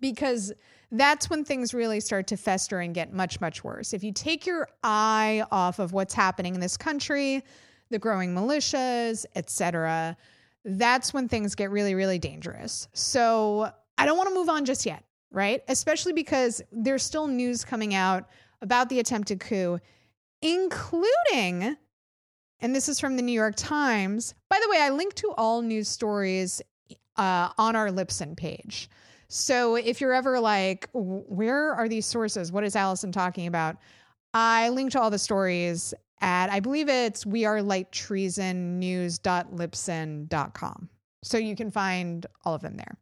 [0.00, 0.52] because
[0.90, 3.92] that's when things really start to fester and get much, much worse.
[3.92, 7.44] If you take your eye off of what's happening in this country,
[7.90, 10.16] the growing militias, etc.,
[10.64, 12.88] that's when things get really, really dangerous.
[12.92, 15.62] So I don't want to move on just yet, right?
[15.68, 18.28] Especially because there's still news coming out
[18.60, 19.78] about the attempted coup,
[20.42, 21.76] including,
[22.60, 24.34] and this is from the New York Times.
[24.48, 26.62] By the way, I link to all news stories
[27.16, 28.88] uh, on our Libsyn page.
[29.28, 32.50] So if you're ever like, where are these sources?
[32.50, 33.76] What is Allison talking about?
[34.32, 40.88] I linked to all the stories at, I believe it's we are light treason news.libsyn.com.
[41.22, 42.96] So you can find all of them there.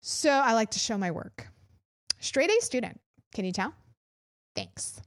[0.00, 1.48] So I like to show my work.
[2.20, 3.00] Straight A student.
[3.34, 3.74] Can you tell?
[4.54, 5.00] Thanks.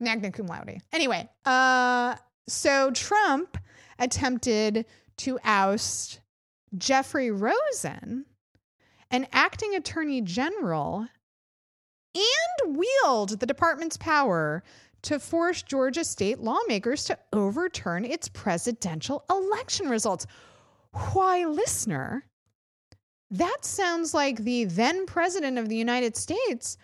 [0.00, 0.80] Magna cum laude.
[0.92, 2.14] Anyway, uh,
[2.46, 3.58] so Trump
[3.98, 4.86] attempted
[5.18, 6.20] to oust
[6.76, 8.26] Jeffrey Rosen,
[9.10, 11.06] an acting attorney general,
[12.14, 14.62] and wield the department's power
[15.02, 20.26] to force Georgia state lawmakers to overturn its presidential election results.
[21.12, 22.24] Why, listener,
[23.30, 26.76] that sounds like the then president of the United States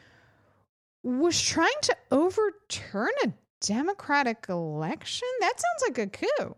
[1.03, 5.29] was trying to overturn a democratic election?
[5.40, 6.57] That sounds like a coup.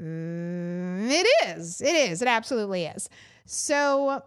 [0.00, 1.80] Mm, it is.
[1.80, 2.22] It is.
[2.22, 3.08] It absolutely is.
[3.44, 4.22] So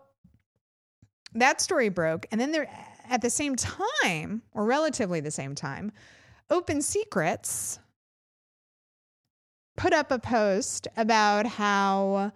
[1.34, 2.26] that story broke.
[2.32, 2.70] And then there,
[3.10, 5.92] at the same time, or relatively the same time,
[6.50, 7.80] Open Secrets
[9.76, 12.32] put up a post about how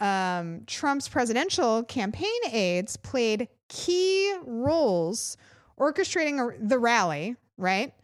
[0.00, 5.36] um, Trump's presidential campaign aides played key roles
[5.78, 7.94] orchestrating the rally, right?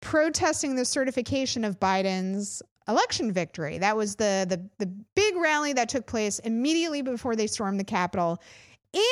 [0.00, 3.78] Protesting the certification of Biden's election victory.
[3.78, 7.84] That was the, the, the big rally that took place immediately before they stormed the
[7.84, 8.40] Capitol,
[8.92, 9.02] in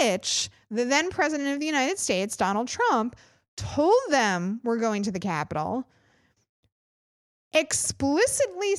[0.00, 3.16] which the then president of the United States, Donald Trump,
[3.56, 5.86] told them we're going to the Capitol,
[7.52, 8.74] explicitly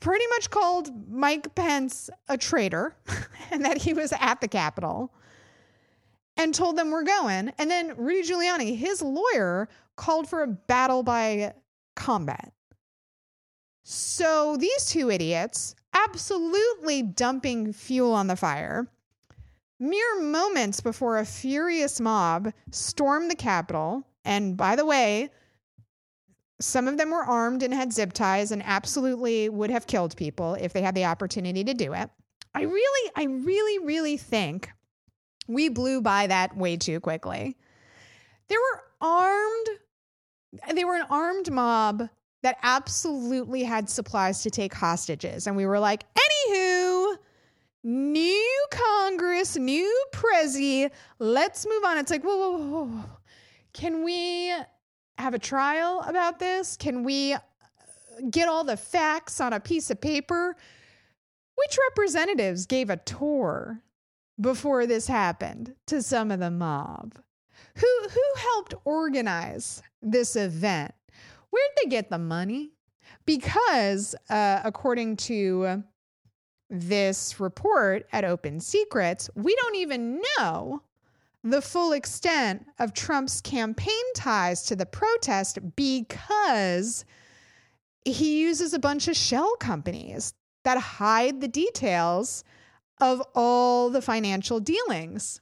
[0.00, 2.96] pretty much called Mike Pence a traitor
[3.50, 5.12] and that he was at the Capitol
[6.36, 7.52] and told them we're going.
[7.58, 11.52] And then Rudy Giuliani, his lawyer, called for a battle by
[11.96, 12.52] combat.
[13.92, 18.86] So these two idiots absolutely dumping fuel on the fire.
[19.80, 24.04] Mere moments before a furious mob stormed the Capitol.
[24.24, 25.30] And by the way,
[26.60, 30.54] some of them were armed and had zip ties and absolutely would have killed people
[30.54, 32.08] if they had the opportunity to do it.
[32.54, 34.70] I really, I really, really think
[35.48, 37.56] we blew by that way too quickly.
[38.46, 39.66] There were armed,
[40.74, 42.08] they were an armed mob
[42.42, 45.46] that absolutely had supplies to take hostages.
[45.46, 47.16] And we were like, anywho,
[47.84, 51.98] new Congress, new Prezi, let's move on.
[51.98, 53.04] It's like, whoa, whoa, whoa, whoa.
[53.72, 54.52] Can we
[55.18, 56.76] have a trial about this?
[56.76, 57.36] Can we
[58.30, 60.56] get all the facts on a piece of paper?
[61.56, 63.82] Which representatives gave a tour
[64.40, 67.18] before this happened to some of the mob?
[67.76, 70.94] Who who helped organize this event?
[71.50, 72.72] Where'd they get the money?
[73.26, 75.82] Because uh, according to
[76.68, 80.82] this report at Open Secrets, we don't even know
[81.42, 87.04] the full extent of Trump's campaign ties to the protest because
[88.04, 90.34] he uses a bunch of shell companies
[90.64, 92.44] that hide the details
[93.00, 95.40] of all the financial dealings.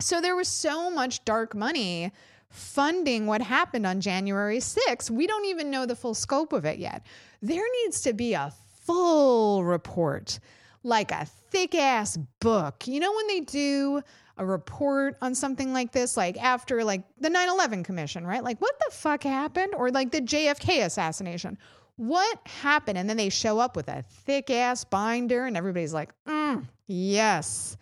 [0.00, 2.12] So there was so much dark money
[2.56, 5.10] funding what happened on January 6th.
[5.10, 7.04] We don't even know the full scope of it yet.
[7.42, 10.38] There needs to be a full report,
[10.82, 12.86] like a thick ass book.
[12.86, 14.02] You know, when they do
[14.38, 18.42] a report on something like this, like after like the 9 11 commission, right?
[18.42, 19.74] Like, what the fuck happened?
[19.74, 21.58] Or like the JFK assassination.
[21.96, 22.98] What happened?
[22.98, 27.76] And then they show up with a thick ass binder, and everybody's like, mm, yes.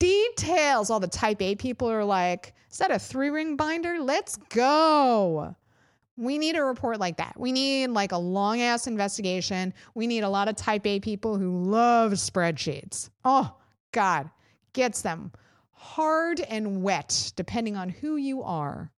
[0.00, 0.90] Details.
[0.90, 3.98] All the type A people are like, is that a three ring binder?
[4.00, 5.54] Let's go.
[6.16, 7.34] We need a report like that.
[7.38, 9.72] We need like a long ass investigation.
[9.94, 13.08] We need a lot of type A people who love spreadsheets.
[13.24, 13.54] Oh,
[13.92, 14.28] God,
[14.72, 15.32] gets them
[15.70, 18.90] hard and wet, depending on who you are.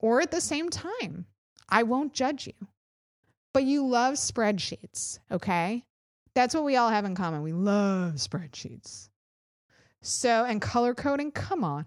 [0.00, 1.26] Or at the same time,
[1.68, 2.68] I won't judge you.
[3.52, 5.84] But you love spreadsheets, okay?
[6.34, 7.42] That's what we all have in common.
[7.42, 9.08] We love spreadsheets.
[10.04, 11.86] So, and color coding, come on.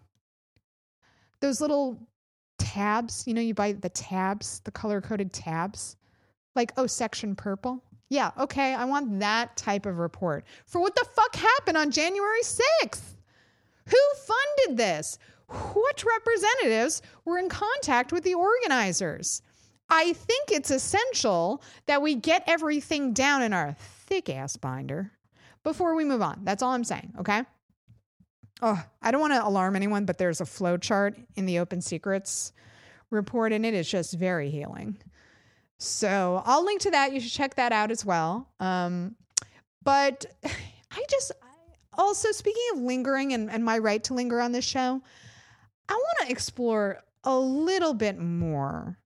[1.39, 1.99] Those little
[2.57, 5.95] tabs, you know, you buy the tabs, the color coded tabs,
[6.55, 7.83] like, oh, section purple.
[8.09, 12.41] Yeah, okay, I want that type of report for what the fuck happened on January
[12.41, 13.15] 6th.
[13.85, 15.19] Who funded this?
[15.47, 19.43] What representatives were in contact with the organizers?
[19.91, 23.75] I think it's essential that we get everything down in our
[24.07, 25.11] thick ass binder
[25.63, 26.39] before we move on.
[26.41, 27.43] That's all I'm saying, okay?
[28.61, 31.81] Oh, I don't want to alarm anyone, but there's a flow chart in the Open
[31.81, 32.53] Secrets
[33.11, 34.97] report, and it is just very healing.
[35.77, 37.13] So I'll link to that.
[37.13, 38.49] You should check that out as well.
[38.59, 39.15] Um,
[39.83, 40.25] but
[40.91, 41.31] I just
[41.97, 45.01] also, speaking of lingering and, and my right to linger on this show,
[45.89, 48.97] I want to explore a little bit more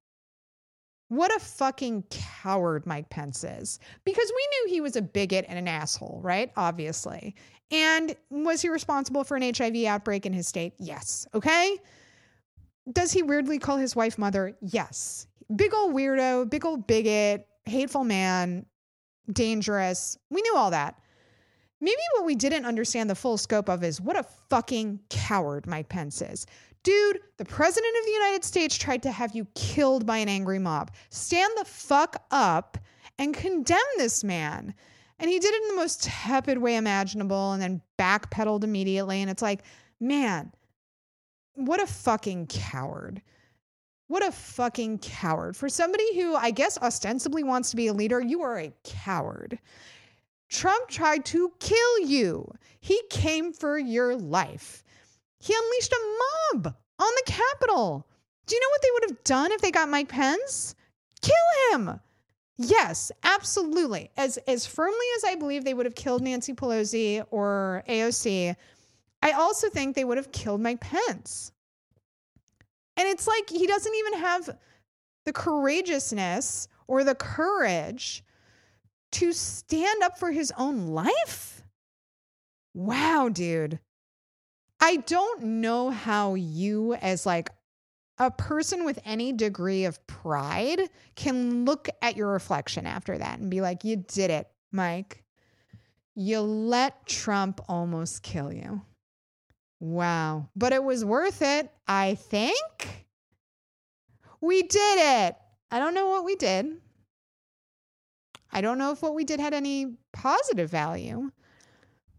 [1.12, 3.80] what a fucking coward Mike Pence is.
[4.06, 6.50] Because we knew he was a bigot and an asshole, right?
[6.56, 7.36] Obviously.
[7.72, 10.74] And was he responsible for an HIV outbreak in his state?
[10.78, 11.26] Yes.
[11.34, 11.78] Okay.
[12.92, 14.56] Does he weirdly call his wife mother?
[14.62, 18.66] Yes big old weirdo, big old bigot, hateful man,
[19.32, 20.18] dangerous.
[20.30, 21.00] We knew all that.
[21.80, 25.90] Maybe what we didn't understand the full scope of is what a fucking coward Mike
[25.90, 26.46] Pence is.
[26.84, 30.60] Dude, the president of the United States tried to have you killed by an angry
[30.60, 30.92] mob.
[31.10, 32.78] Stand the fuck up
[33.20, 34.74] and condemn this man.
[35.22, 39.22] And he did it in the most tepid way imaginable and then backpedaled immediately.
[39.22, 39.62] And it's like,
[40.00, 40.52] man,
[41.54, 43.22] what a fucking coward.
[44.08, 45.56] What a fucking coward.
[45.56, 49.60] For somebody who I guess ostensibly wants to be a leader, you are a coward.
[50.50, 52.52] Trump tried to kill you.
[52.80, 54.84] He came for your life.
[55.40, 58.08] He unleashed a mob on the Capitol.
[58.48, 60.74] Do you know what they would have done if they got Mike Pence?
[61.22, 61.36] Kill
[61.72, 62.00] him.
[62.64, 64.12] Yes, absolutely.
[64.18, 68.56] As as firmly as I believe they would have killed Nancy Pelosi or AOC,
[69.24, 71.52] I also think they would have killed Mike Pence.
[72.98, 74.58] And it's like he doesn't even have
[75.26, 78.24] the courageousness or the courage
[79.14, 81.64] to stand up for his own life.
[82.76, 83.80] Wow, dude.
[84.80, 87.50] I don't know how you, as like
[88.22, 90.80] a person with any degree of pride,
[91.16, 95.24] can look at your reflection after that and be like, you did it, Mike.
[96.14, 98.84] You let Trump almost kill you.
[99.80, 100.50] Wow.
[100.56, 103.08] But it was worth it, I think.
[104.40, 105.36] We did it.
[105.72, 106.78] I don't know what we did.
[108.52, 111.32] I don't know if what we did had any positive value.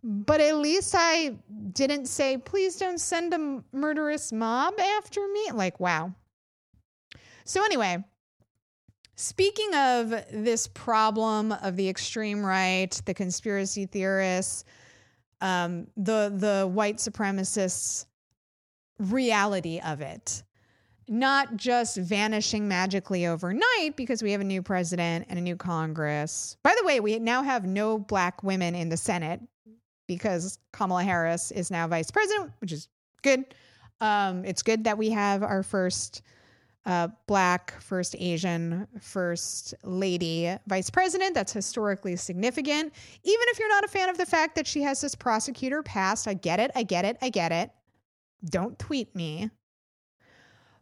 [0.03, 1.37] But at least I
[1.73, 5.53] didn't say, please don't send a murderous mob after me.
[5.53, 6.13] Like, wow.
[7.45, 8.05] So, anyway,
[9.15, 14.65] speaking of this problem of the extreme right, the conspiracy theorists,
[15.41, 18.07] um, the the white supremacists
[18.99, 20.43] reality of it
[21.09, 26.57] not just vanishing magically overnight because we have a new president and a new congress
[26.63, 29.41] by the way we now have no black women in the senate
[30.07, 32.89] because kamala harris is now vice president which is
[33.23, 33.45] good
[34.01, 36.23] um, it's good that we have our first
[36.85, 41.35] uh, black, first Asian, first lady vice president.
[41.35, 42.93] That's historically significant.
[43.23, 46.27] Even if you're not a fan of the fact that she has this prosecutor past,
[46.27, 47.71] I get it, I get it, I get it.
[48.45, 49.51] Don't tweet me.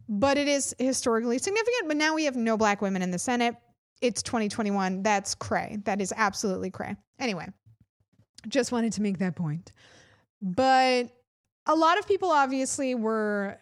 [0.09, 1.89] But it is historically significant.
[1.89, 3.55] But now we have no black women in the Senate.
[4.01, 5.03] It's 2021.
[5.03, 5.79] That's cray.
[5.85, 6.97] That is absolutely cray.
[7.19, 7.47] Anyway,
[8.49, 9.73] just wanted to make that point.
[10.43, 11.11] But
[11.67, 13.59] a lot of people obviously were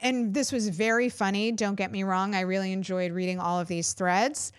[0.00, 1.52] and this was very funny.
[1.52, 2.34] Don't get me wrong.
[2.34, 4.52] I really enjoyed reading all of these threads.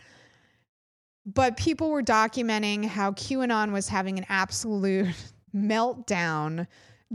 [1.26, 5.10] But people were documenting how QAnon was having an absolute
[5.56, 6.66] meltdown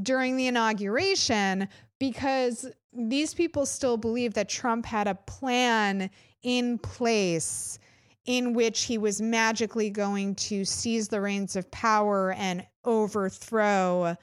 [0.03, 1.69] during the inauguration
[1.99, 6.11] because these people still believe that Trump had a plan
[6.43, 7.79] in place
[8.27, 14.17] in which he was magically going to seize the reins of power and overthrow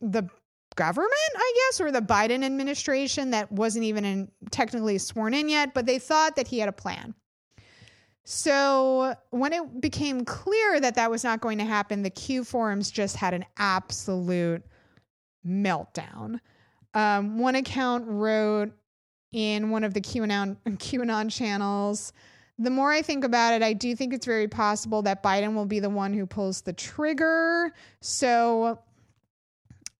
[0.00, 0.28] the
[0.76, 5.74] government, I guess, or the Biden administration that wasn't even in, technically sworn in yet,
[5.74, 7.14] but they thought that he had a plan.
[8.24, 12.90] So when it became clear that that was not going to happen, the Q forums
[12.90, 14.62] just had an absolute
[15.46, 16.40] meltdown.
[16.94, 18.72] Um, one account wrote
[19.32, 22.12] in one of the QAnon, QAnon channels.
[22.58, 25.66] The more I think about it, I do think it's very possible that Biden will
[25.66, 27.72] be the one who pulls the trigger.
[28.00, 28.78] So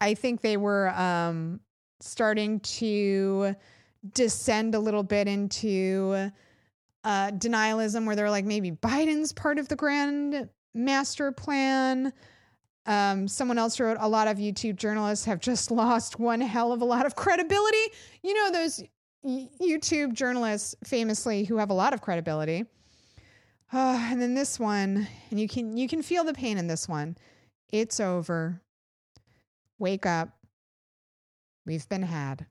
[0.00, 1.60] I think they were um,
[2.00, 3.56] starting to
[4.12, 6.30] descend a little bit into
[7.04, 12.12] uh, denialism, where they're like, maybe Biden's part of the grand master plan.
[12.86, 16.82] Um, someone else wrote, a lot of YouTube journalists have just lost one hell of
[16.82, 17.92] a lot of credibility.
[18.22, 18.82] You know, those
[19.24, 22.64] YouTube journalists famously who have a lot of credibility.
[23.72, 26.88] Uh, and then this one, and you can you can feel the pain in this
[26.88, 27.16] one.
[27.70, 28.60] It's over
[29.78, 30.30] wake up.
[31.66, 32.46] We've been had.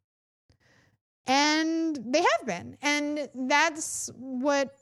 [1.26, 2.78] And they have been.
[2.82, 4.76] And that's what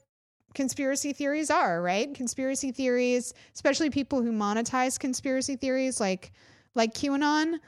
[0.53, 2.13] conspiracy theories are, right?
[2.13, 6.31] Conspiracy theories, especially people who monetize conspiracy theories like
[6.73, 7.59] like QAnon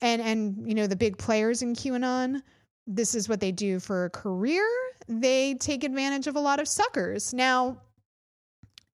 [0.00, 2.42] and and you know the big players in QAnon,
[2.88, 4.66] this is what they do for a career.
[5.06, 7.34] They take advantage of a lot of suckers.
[7.34, 7.76] Now,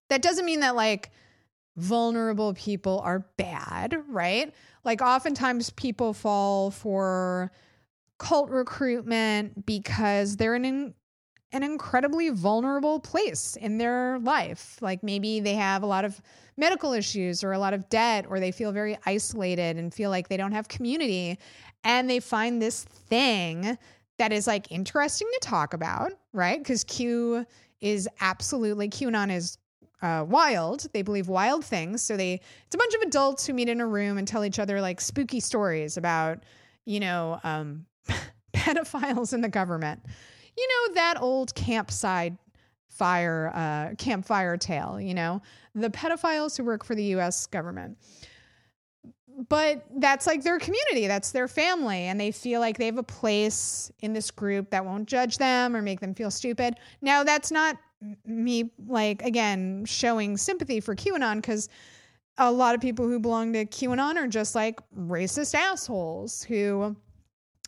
[0.09, 1.11] that doesn't mean that like
[1.77, 4.53] vulnerable people are bad, right?
[4.83, 7.51] Like oftentimes people fall for
[8.19, 10.93] cult recruitment because they're in
[11.51, 14.77] an incredibly vulnerable place in their life.
[14.81, 16.21] Like maybe they have a lot of
[16.57, 20.27] medical issues or a lot of debt or they feel very isolated and feel like
[20.27, 21.37] they don't have community
[21.85, 23.77] and they find this thing
[24.17, 26.63] that is like interesting to talk about, right?
[26.65, 27.45] Cuz Q
[27.79, 29.57] is absolutely QAnon is
[30.01, 30.87] uh, wild.
[30.93, 32.01] They believe wild things.
[32.01, 34.59] So they it's a bunch of adults who meet in a room and tell each
[34.59, 36.43] other like spooky stories about,
[36.85, 37.85] you know, um,
[38.53, 40.01] pedophiles in the government.
[40.57, 42.33] You know that old campsite
[42.87, 44.99] fire uh, campfire tale.
[44.99, 45.41] You know
[45.73, 47.45] the pedophiles who work for the U.S.
[47.47, 47.97] government.
[49.49, 53.03] But that's like their community, that's their family, and they feel like they have a
[53.03, 56.75] place in this group that won't judge them or make them feel stupid.
[57.01, 57.77] Now, that's not
[58.25, 61.69] me, like, again, showing sympathy for QAnon because
[62.37, 66.95] a lot of people who belong to QAnon are just like racist assholes who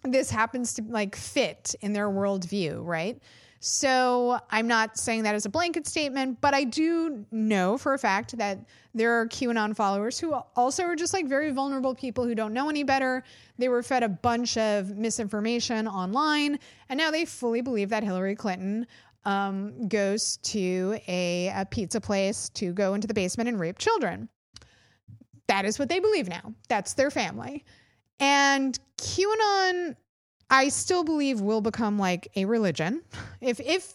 [0.04, 3.22] this happens to like fit in their worldview, right?
[3.60, 7.98] So I'm not saying that as a blanket statement, but I do know for a
[8.00, 8.60] fact that
[8.94, 12.70] there are QAnon followers who also are just like very vulnerable people who don't know
[12.70, 13.24] any better.
[13.58, 18.36] They were fed a bunch of misinformation online, and now they fully believe that Hillary
[18.36, 18.86] Clinton
[19.26, 24.30] um, goes to a, a pizza place to go into the basement and rape children.
[25.48, 26.54] That is what they believe now.
[26.70, 27.66] That's their family.
[28.20, 29.96] And QAnon
[30.50, 33.04] I still believe will become like a religion.
[33.42, 33.94] If if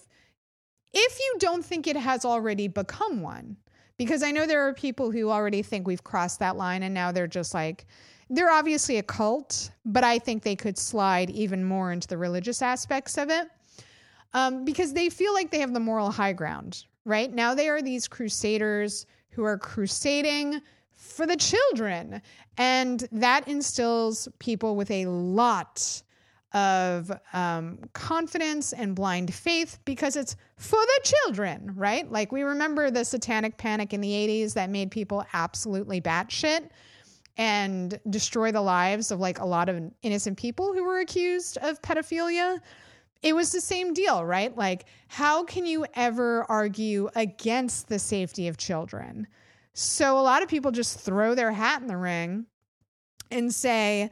[0.92, 3.56] if you don't think it has already become one,
[3.96, 7.12] because I know there are people who already think we've crossed that line and now
[7.12, 7.86] they're just like
[8.30, 12.62] they're obviously a cult, but I think they could slide even more into the religious
[12.62, 13.48] aspects of it.
[14.34, 17.30] Um, because they feel like they have the moral high ground, right?
[17.30, 22.22] Now they are these crusaders who are crusading for the children.
[22.56, 26.02] And that instills people with a lot
[26.54, 32.10] of um, confidence and blind faith because it's for the children, right?
[32.10, 36.68] Like we remember the satanic panic in the 80s that made people absolutely batshit
[37.36, 41.80] and destroy the lives of like a lot of innocent people who were accused of
[41.80, 42.60] pedophilia.
[43.22, 44.54] It was the same deal, right?
[44.56, 49.26] Like, how can you ever argue against the safety of children?
[49.74, 52.46] So, a lot of people just throw their hat in the ring
[53.30, 54.10] and say,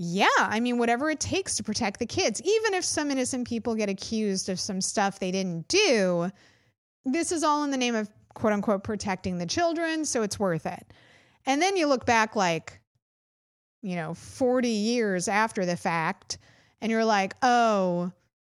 [0.00, 3.74] yeah, I mean, whatever it takes to protect the kids, even if some innocent people
[3.74, 6.30] get accused of some stuff they didn't do,
[7.04, 10.66] this is all in the name of quote unquote protecting the children, so it's worth
[10.66, 10.86] it.
[11.46, 12.80] And then you look back like,
[13.82, 16.38] you know, 40 years after the fact,
[16.80, 18.12] and you're like, oh,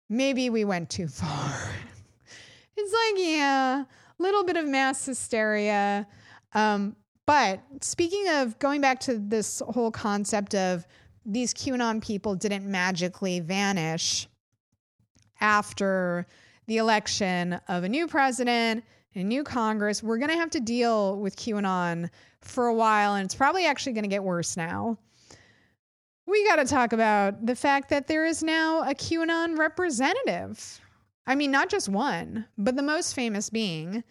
[0.09, 1.69] maybe we went too far.
[2.75, 6.07] it's like, yeah, a little bit of mass hysteria.
[6.53, 6.95] Um,
[7.27, 10.87] but speaking of going back to this whole concept of
[11.25, 14.27] these QAnon people didn't magically vanish
[15.41, 16.27] after
[16.67, 18.83] the election of a new president,
[19.15, 20.03] a new Congress.
[20.03, 22.09] We're going to have to deal with QAnon
[22.41, 24.97] for a while, and it's probably actually going to get worse now.
[26.27, 30.79] We got to talk about the fact that there is now a QAnon representative.
[31.27, 34.03] I mean, not just one, but the most famous being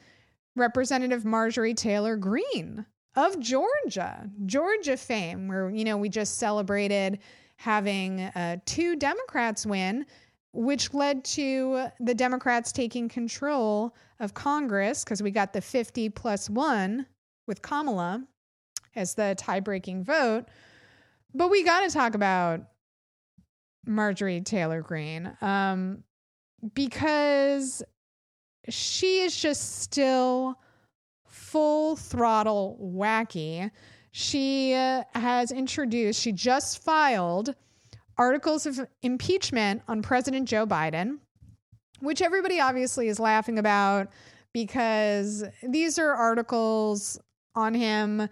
[0.56, 2.86] Representative Marjorie Taylor Greene
[3.16, 7.18] of Georgia, Georgia fame, where, you know, we just celebrated
[7.56, 10.04] having uh, two Democrats win,
[10.52, 16.50] which led to the Democrats taking control of Congress because we got the 50 plus
[16.50, 17.06] one
[17.46, 18.24] with Kamala
[18.96, 20.46] as the tie breaking vote.
[21.34, 22.60] But we got to talk about
[23.86, 26.04] Marjorie Taylor Greene um,
[26.74, 27.82] because
[28.68, 30.58] she is just still
[31.34, 33.68] full throttle wacky.
[34.12, 37.54] She uh, has introduced, she just filed
[38.16, 41.18] articles of impeachment on President Joe Biden,
[41.98, 44.08] which everybody obviously is laughing about
[44.52, 47.18] because these are articles
[47.56, 48.28] on him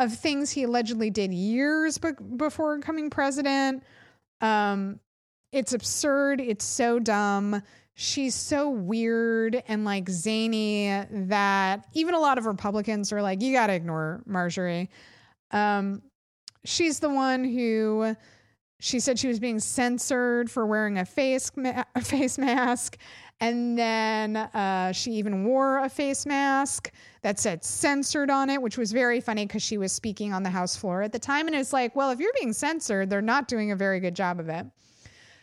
[0.00, 3.84] of things he allegedly did years be- before becoming president.
[4.40, 4.98] Um,
[5.52, 6.40] it's absurd.
[6.40, 7.62] It's so dumb
[8.00, 13.52] she's so weird and like zany that even a lot of Republicans are like, you
[13.52, 14.88] got to ignore Marjorie.
[15.50, 16.00] Um,
[16.64, 18.16] she's the one who
[18.78, 22.96] she said she was being censored for wearing a face ma- face mask,
[23.38, 26.90] and then uh, she even wore a face mask
[27.20, 30.48] that said censored on it, which was very funny because she was speaking on the
[30.48, 33.46] House floor at the time, and it's like, well, if you're being censored, they're not
[33.46, 34.64] doing a very good job of it.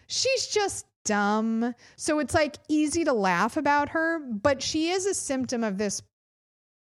[0.08, 1.74] She's just dumb.
[1.96, 6.04] So it's like easy to laugh about her, but she is a symptom of this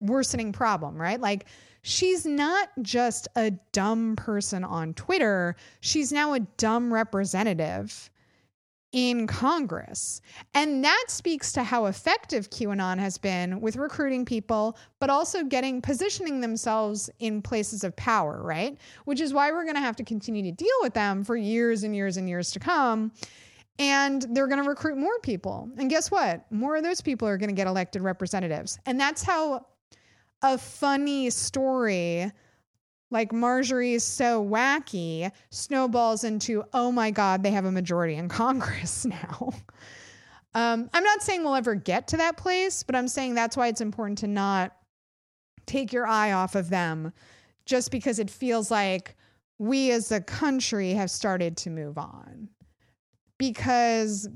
[0.00, 1.20] worsening problem, right?
[1.20, 1.44] Like
[1.82, 8.10] she's not just a dumb person on Twitter, she's now a dumb representative
[8.92, 10.22] in Congress.
[10.54, 15.82] And that speaks to how effective QAnon has been with recruiting people, but also getting
[15.82, 18.78] positioning themselves in places of power, right?
[19.04, 21.82] Which is why we're going to have to continue to deal with them for years
[21.82, 23.12] and years and years to come
[23.78, 25.70] and they're going to recruit more people.
[25.76, 26.50] And guess what?
[26.50, 28.78] More of those people are going to get elected representatives.
[28.86, 29.66] And that's how
[30.42, 32.30] a funny story
[33.10, 38.28] like Marjorie is so wacky snowballs into, oh my God, they have a majority in
[38.42, 39.52] Congress now.
[40.54, 43.68] um, I'm not saying we'll ever get to that place, but I'm saying that's why
[43.68, 44.76] it's important to not
[45.66, 47.12] take your eye off of them
[47.64, 49.16] just because it feels like
[49.58, 52.48] we as a country have started to move on.
[53.38, 54.28] Because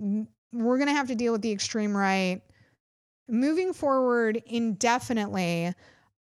[0.53, 2.43] we're going to have to deal with the extreme right
[3.29, 5.73] moving forward indefinitely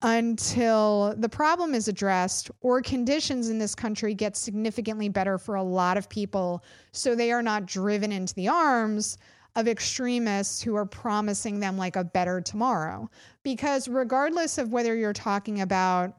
[0.02, 5.64] until the problem is addressed or conditions in this country get significantly better for a
[5.64, 9.18] lot of people so they are not driven into the arms
[9.56, 13.10] of extremists who are promising them like a better tomorrow.
[13.42, 16.14] Because regardless of whether you're talking about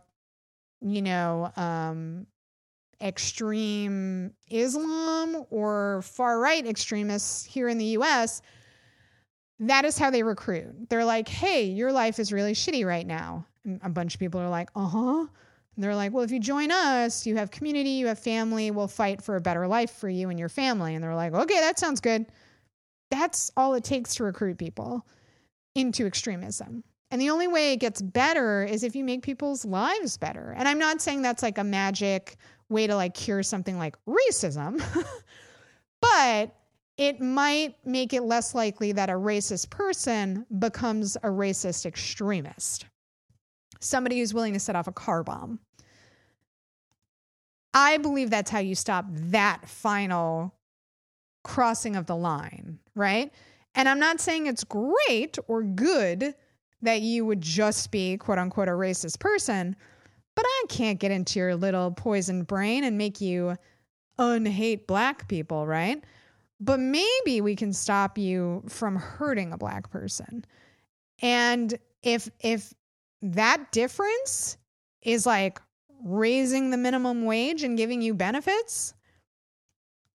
[0.81, 2.27] you know um,
[3.01, 8.43] extreme islam or far right extremists here in the US
[9.61, 10.89] that is how they recruit.
[10.89, 13.47] They're like, hey, your life is really shitty right now.
[13.65, 15.27] And a bunch of people are like, uh huh.
[15.77, 19.23] They're like, well, if you join us, you have community, you have family, we'll fight
[19.23, 20.95] for a better life for you and your family.
[20.95, 22.27] And they're like, okay, that sounds good.
[23.11, 25.07] That's all it takes to recruit people
[25.77, 26.83] into extremism.
[27.13, 30.53] And the only way it gets better is if you make people's lives better.
[30.57, 32.37] And I'm not saying that's like a magic
[32.69, 34.83] way to like cure something like racism,
[36.01, 36.55] but
[36.97, 42.87] it might make it less likely that a racist person becomes a racist extremist.
[43.81, 45.61] Somebody who's willing to set off a car bomb.
[47.73, 50.55] I believe that's how you stop that final
[51.45, 53.33] crossing of the line, right?
[53.75, 56.35] And I'm not saying it's great or good
[56.83, 59.77] that you would just be quote unquote a racist person,
[60.39, 63.57] but I can't get into your little poisoned brain and make you
[64.19, 66.01] unhate black people, right?
[66.61, 70.45] but maybe we can stop you from hurting a black person.
[71.21, 72.73] And if if
[73.23, 74.57] that difference
[75.03, 75.61] is like
[76.05, 78.95] raising the minimum wage and giving you benefits,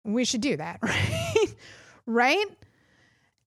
[0.03, 1.55] we should do that, right?
[2.05, 2.45] right?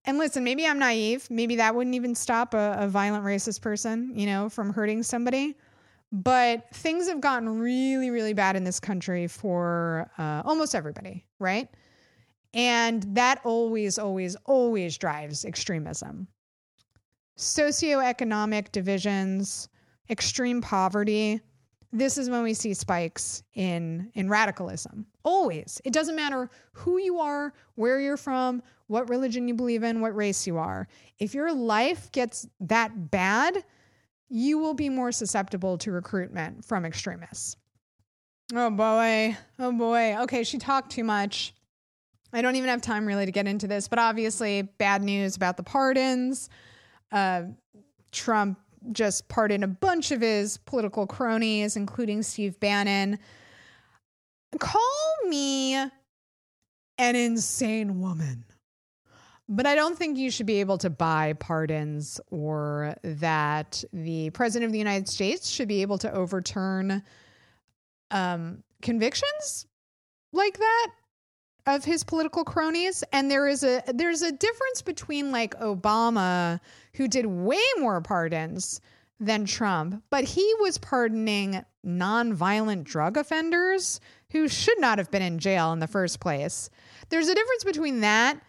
[0.05, 1.31] And listen, maybe I'm naive.
[1.31, 5.57] Maybe that wouldn't even stop a, a violent racist person, you know, from hurting somebody.
[6.13, 11.69] But things have gotten really, really bad in this country for uh, almost everybody, right?
[12.53, 16.29] And that always, always, always drives extremism.
[17.39, 19.71] Socioeconomic divisions,
[20.11, 21.41] extreme poverty.
[21.95, 25.07] This is when we see spikes in, in radicalism.
[25.23, 25.81] Always.
[25.85, 30.15] It doesn't matter who you are, where you're from, what religion you believe in, what
[30.15, 30.89] race you are.
[31.19, 33.65] If your life gets that bad,
[34.33, 37.57] you will be more susceptible to recruitment from extremists.
[38.55, 39.37] Oh boy.
[39.59, 40.17] Oh boy.
[40.23, 41.55] Okay, she talked too much.
[42.33, 45.59] I don't even have time really to get into this, but obviously, bad news about
[45.59, 46.49] the pardons.
[47.11, 47.43] Uh,
[48.11, 48.59] Trump
[48.93, 53.19] just pardoned a bunch of his political cronies, including Steve Bannon.
[54.59, 55.91] Call me an
[56.99, 58.47] insane woman,
[59.53, 64.69] but I don't think you should be able to buy pardons or that the president
[64.69, 67.03] of the United States should be able to overturn
[68.11, 69.67] um, convictions
[70.33, 70.89] like that
[71.67, 73.05] of his political cronies.
[73.13, 76.59] And there is a there's a difference between like Obama
[76.95, 78.81] who did way more pardons
[79.21, 84.01] than Trump but he was pardoning non-violent drug offenders
[84.31, 86.71] who should not have been in jail in the first place.
[87.11, 88.41] There's a difference between that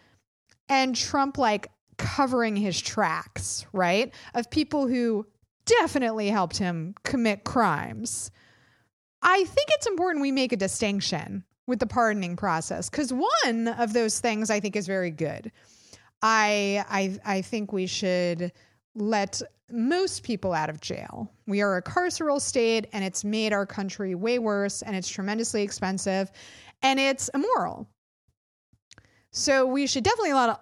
[0.68, 5.26] and Trump like covering his tracks right of people who
[5.64, 8.30] definitely helped him commit crimes
[9.24, 13.94] I think it's important we make a distinction with the pardoning process because one of
[13.94, 15.50] those things I think is very good.
[16.22, 18.52] I I I think we should
[18.94, 19.40] let
[19.70, 21.32] most people out of jail.
[21.46, 25.62] We are a carceral state and it's made our country way worse and it's tremendously
[25.62, 26.30] expensive
[26.82, 27.88] and it's immoral.
[29.36, 30.60] So we should definitely let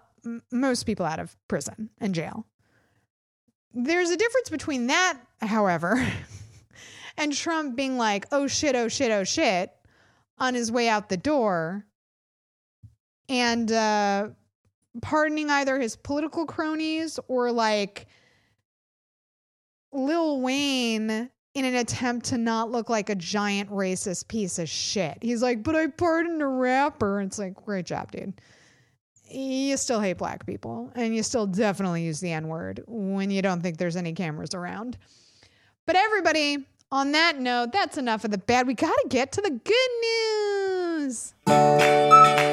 [0.51, 2.47] most people out of prison and jail.
[3.73, 6.05] There's a difference between that, however,
[7.17, 9.71] and Trump being like, "Oh shit, oh shit, oh shit."
[10.43, 11.87] on his way out the door
[13.29, 14.29] and uh,
[15.01, 18.07] pardoning either his political cronies or like
[19.93, 25.19] Lil Wayne in an attempt to not look like a giant racist piece of shit.
[25.21, 27.21] He's like, but I pardoned a rapper.
[27.21, 28.41] It's like, great job, dude.
[29.33, 33.43] You still hate black people and you still definitely use the N word when you
[33.43, 34.99] don't think there's any cameras around.
[35.87, 38.67] But everybody, on that note, that's enough of the bad.
[38.67, 39.91] We got to get to the good
[41.01, 42.52] news.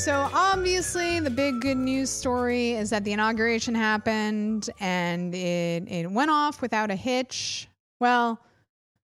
[0.00, 6.10] So, obviously, the big good news story is that the inauguration happened and it, it
[6.10, 7.68] went off without a hitch.
[8.00, 8.40] Well,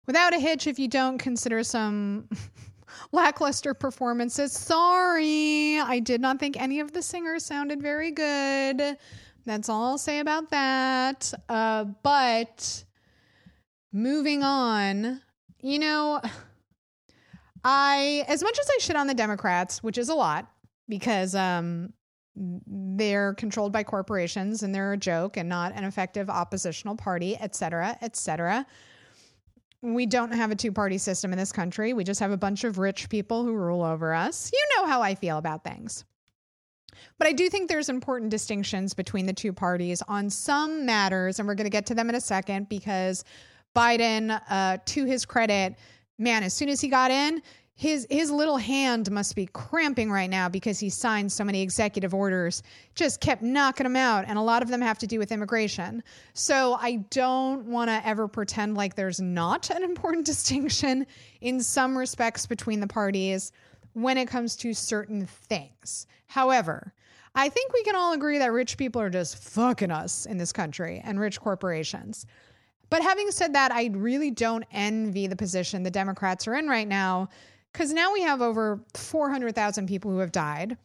[0.08, 2.28] without a hitch, if you don't consider some
[3.14, 5.80] lackluster performances, sorry.
[5.80, 8.98] I did not think any of the singers sounded very good.
[9.46, 11.34] That's all I'll say about that.
[11.48, 12.84] Uh, but
[13.94, 15.22] moving on,
[15.62, 16.20] you know,
[17.64, 20.50] I, as much as I shit on the Democrats, which is a lot
[20.88, 21.94] because um,
[22.36, 27.56] they're controlled by corporations and they're a joke and not an effective oppositional party, et
[27.56, 28.66] cetera, et cetera.
[29.82, 31.94] We don't have a two party system in this country.
[31.94, 34.50] We just have a bunch of rich people who rule over us.
[34.54, 36.06] You know how I feel about things.
[37.18, 41.48] But I do think there's important distinctions between the two parties on some matters, and
[41.48, 43.24] we're going to get to them in a second because
[43.76, 45.76] Biden, uh, to his credit,
[46.18, 47.42] man, as soon as he got in,
[47.76, 52.14] his his little hand must be cramping right now because he signed so many executive
[52.14, 52.62] orders
[52.94, 56.04] just kept knocking them out and a lot of them have to do with immigration.
[56.34, 61.08] So i don't want to ever pretend like there's not an important distinction
[61.42, 63.52] in some respects between the parties
[63.94, 66.06] when it comes to certain things.
[66.28, 66.94] However
[67.36, 70.54] i think we can all agree that rich people are just fucking us in this
[70.54, 72.28] country and rich corporations.
[72.92, 76.88] But having said that i really don't envy the position the democrats are in right
[76.88, 77.30] now
[77.74, 80.78] because now we have over 400,000 people who have died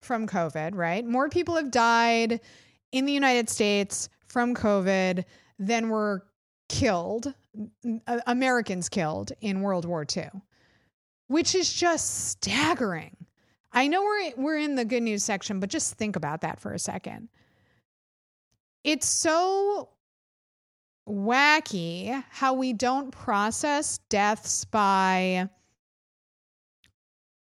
[0.00, 1.04] from COVID, right?
[1.04, 2.40] More people have died
[2.92, 5.24] in the United States from COVID
[5.58, 6.24] than were
[6.68, 7.34] killed,
[8.06, 10.30] uh, Americans killed in World War II,
[11.28, 13.16] which is just staggering.
[13.72, 16.72] I know we're we're in the good news section, but just think about that for
[16.72, 17.28] a second.
[18.82, 19.90] It's so
[21.08, 25.48] wacky how we don't process deaths by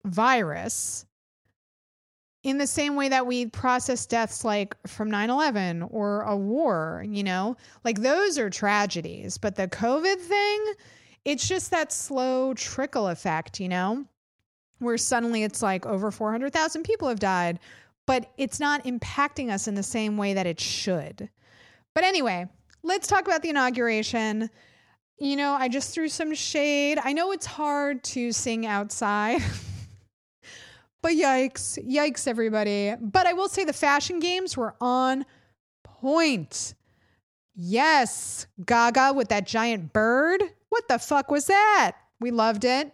[0.06, 1.06] virus
[2.44, 7.24] in the same way that we process deaths like from 9-11 or a war you
[7.24, 7.56] know?
[7.84, 10.74] Like those are tragedies but the covid thing
[11.24, 14.06] it's just that slow trickle effect you know?
[14.80, 17.60] Where suddenly it's like over 400000 people have died
[18.08, 21.30] but it's not impacting us in the same way that it should.
[21.94, 22.48] But anyway
[22.84, 24.50] let's talk about the inauguration.
[25.20, 26.98] You know i just threw some shade.
[27.04, 29.44] I know it's hard to sing outside
[31.02, 32.94] But yikes, yikes, everybody.
[33.00, 35.26] But I will say the fashion games were on
[35.84, 36.76] point.
[37.56, 40.44] Yes, Gaga with that giant bird.
[40.70, 41.98] What the fuck was that?
[42.20, 42.94] We loved it.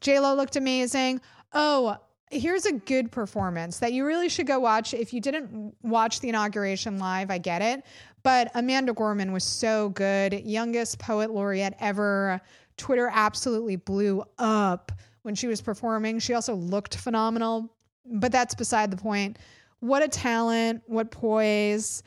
[0.00, 1.20] JLo looked amazing.
[1.52, 1.96] Oh,
[2.30, 4.94] here's a good performance that you really should go watch.
[4.94, 7.84] If you didn't watch the inauguration live, I get it.
[8.22, 10.32] But Amanda Gorman was so good.
[10.44, 12.40] Youngest poet laureate ever.
[12.76, 14.92] Twitter absolutely blew up
[15.22, 16.18] when she was performing.
[16.18, 17.72] She also looked phenomenal,
[18.04, 19.38] but that's beside the point.
[19.80, 22.02] What a talent, what poise.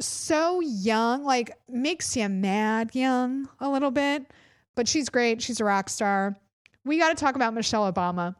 [0.00, 4.30] So young, like makes you mad young a little bit,
[4.76, 5.42] but she's great.
[5.42, 6.36] She's a rock star.
[6.84, 8.36] We got to talk about Michelle Obama.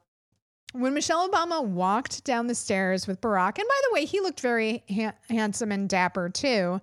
[0.73, 4.41] When Michelle Obama walked down the stairs with Barack, and by the way, he looked
[4.41, 6.81] very ha- handsome and dapper too,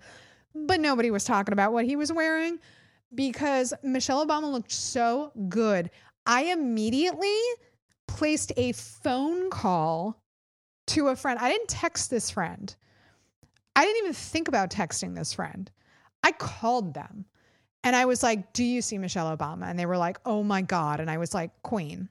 [0.54, 2.60] but nobody was talking about what he was wearing
[3.14, 5.90] because Michelle Obama looked so good.
[6.26, 7.38] I immediately
[8.08, 10.22] placed a phone call
[10.88, 11.40] to a friend.
[11.40, 12.74] I didn't text this friend.
[13.76, 15.70] I didn't even think about texting this friend.
[16.24, 17.26] I called them
[17.84, 19.70] and I was like, Do you see Michelle Obama?
[19.70, 21.00] And they were like, Oh my God.
[21.00, 22.10] And I was like, Queen.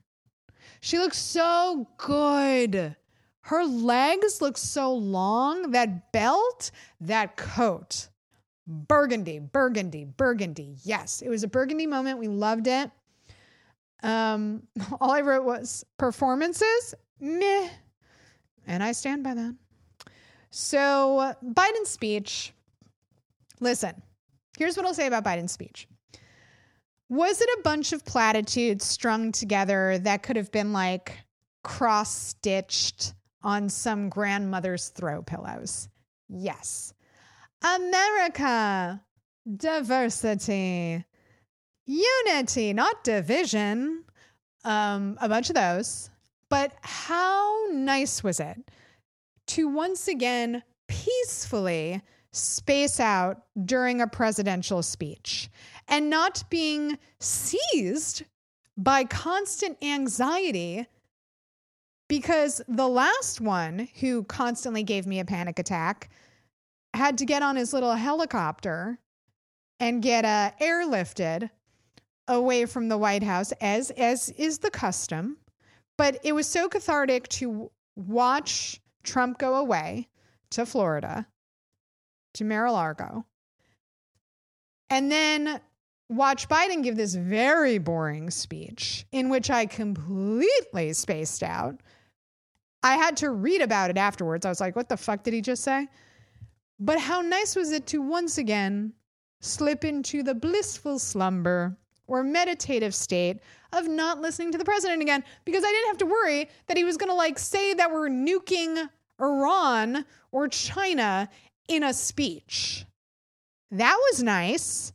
[0.79, 2.95] She looks so good.
[3.41, 5.71] Her legs look so long.
[5.71, 8.09] That belt, that coat.
[8.65, 10.77] Burgundy, burgundy, burgundy.
[10.83, 12.19] Yes, it was a burgundy moment.
[12.19, 12.89] We loved it.
[14.03, 14.63] Um,
[15.01, 17.69] all I wrote was performances, meh.
[18.67, 19.55] And I stand by that.
[20.49, 22.53] So, Biden's speech,
[23.59, 24.01] listen,
[24.57, 25.87] here's what I'll say about Biden's speech.
[27.09, 31.17] Was it a bunch of platitudes strung together that could have been like
[31.63, 35.87] cross stitched on some grandmother's throw pillows?
[36.29, 36.93] Yes.
[37.63, 39.03] America,
[39.57, 41.05] diversity,
[41.85, 44.03] unity, not division.
[44.63, 46.09] Um, a bunch of those.
[46.49, 48.57] But how nice was it
[49.47, 55.49] to once again peacefully space out during a presidential speech
[55.87, 58.23] and not being seized
[58.77, 60.85] by constant anxiety
[62.07, 66.09] because the last one who constantly gave me a panic attack
[66.93, 68.99] had to get on his little helicopter
[69.79, 71.49] and get uh, airlifted
[72.27, 75.37] away from the White House, as as is the custom.
[75.97, 80.09] But it was so cathartic to watch Trump go away
[80.51, 81.27] to Florida,
[82.33, 83.25] to Mar-a-Lago,
[84.89, 85.59] and then
[86.09, 91.79] watch Biden give this very boring speech in which I completely spaced out.
[92.83, 94.45] I had to read about it afterwards.
[94.45, 95.87] I was like, what the fuck did he just say?
[96.79, 98.93] But how nice was it to once again
[99.41, 101.77] slip into the blissful slumber
[102.07, 103.39] or meditative state
[103.73, 106.83] of not listening to the president again because I didn't have to worry that he
[106.83, 108.89] was going to like say that we're nuking
[109.19, 111.29] Iran or China
[111.67, 112.85] in a speech.
[113.71, 114.93] That was nice.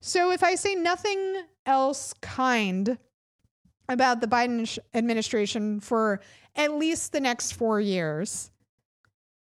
[0.00, 2.98] So if I say nothing else kind
[3.88, 6.20] about the Biden administration for
[6.56, 8.50] at least the next four years,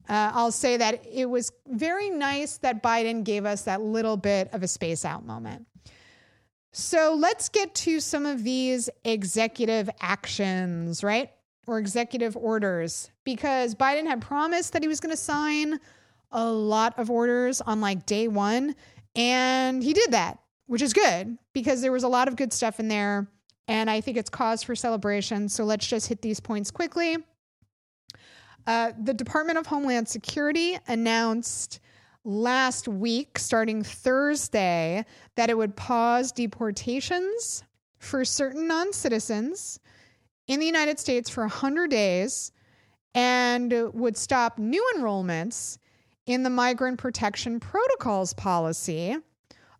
[0.09, 4.49] uh, I'll say that it was very nice that Biden gave us that little bit
[4.55, 5.66] of a space out moment.
[6.79, 11.29] So let's get to some of these executive actions, right?
[11.66, 15.81] Or executive orders, because Biden had promised that he was going to sign
[16.31, 18.76] a lot of orders on like day one.
[19.16, 22.79] And he did that, which is good because there was a lot of good stuff
[22.79, 23.26] in there.
[23.66, 25.49] And I think it's cause for celebration.
[25.49, 27.16] So let's just hit these points quickly.
[28.68, 31.81] Uh, the Department of Homeland Security announced
[32.29, 35.05] last week, starting Thursday,
[35.37, 37.64] that it would pause deportations
[37.99, 39.81] for certain non citizens
[40.47, 42.53] in the United States for 100 days
[43.14, 45.79] and would stop new enrollments
[46.26, 49.16] in the Migrant Protection Protocols policy,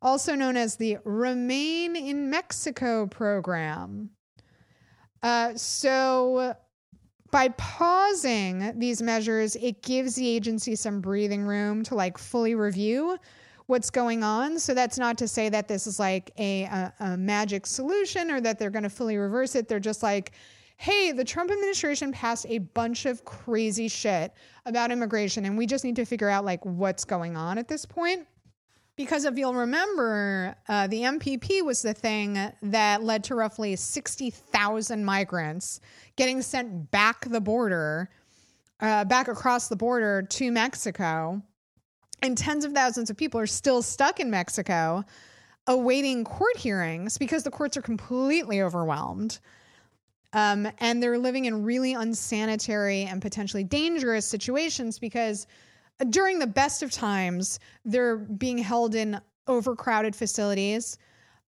[0.01, 4.11] also known as the Remain in Mexico program.
[5.23, 6.57] Uh, so,
[7.31, 13.19] by pausing these measures, it gives the agency some breathing room to like fully review
[13.67, 14.59] what's going on.
[14.59, 18.41] So that's not to say that this is like a, a, a magic solution or
[18.41, 19.69] that they're going to fully reverse it.
[19.69, 20.33] They're just like,
[20.79, 24.33] hey, the Trump administration passed a bunch of crazy shit
[24.65, 27.85] about immigration, and we just need to figure out like what's going on at this
[27.85, 28.27] point.
[28.99, 35.05] Because if you'll remember, uh, the MPP was the thing that led to roughly 60,000
[35.05, 35.81] migrants
[36.17, 38.11] getting sent back the border,
[38.81, 41.41] uh, back across the border to Mexico.
[42.23, 45.05] And tens of thousands of people are still stuck in Mexico
[45.69, 49.39] awaiting court hearings because the courts are completely overwhelmed.
[50.33, 55.47] Um, and they're living in really unsanitary and potentially dangerous situations because
[56.11, 60.99] during the best of times, they're being held in overcrowded facilities.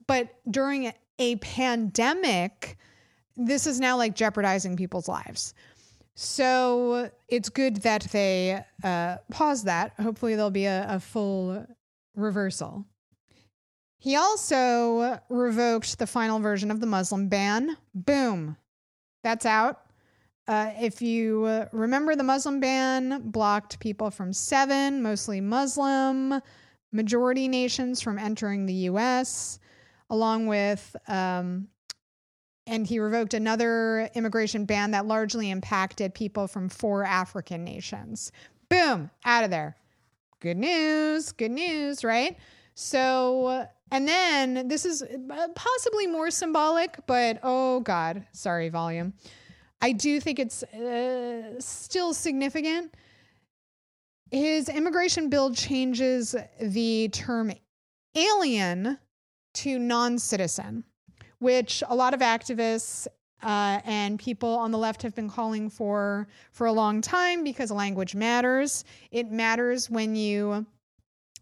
[0.06, 2.78] But during a pandemic,
[3.36, 5.54] this is now like jeopardizing people's lives.
[6.14, 9.92] So it's good that they uh, pause that.
[10.00, 11.64] Hopefully, there'll be a, a full
[12.16, 12.84] reversal.
[14.00, 17.76] He also revoked the final version of the Muslim ban.
[17.94, 18.56] Boom.
[19.22, 19.80] That's out.
[20.48, 26.40] Uh, if you uh, remember, the Muslim ban blocked people from seven, mostly Muslim,
[26.90, 29.58] majority nations from entering the U.S.,
[30.08, 31.68] along with, um,
[32.66, 38.32] and he revoked another immigration ban that largely impacted people from four African nations.
[38.70, 39.76] Boom, out of there.
[40.40, 42.38] Good news, good news, right?
[42.74, 49.12] So, and then this is uh, possibly more symbolic, but oh God, sorry, volume.
[49.80, 52.94] I do think it's uh, still significant.
[54.30, 57.52] His immigration bill changes the term
[58.14, 58.98] alien
[59.54, 60.84] to non citizen,
[61.38, 63.06] which a lot of activists
[63.42, 67.70] uh, and people on the left have been calling for for a long time because
[67.70, 68.84] language matters.
[69.10, 70.66] It matters when you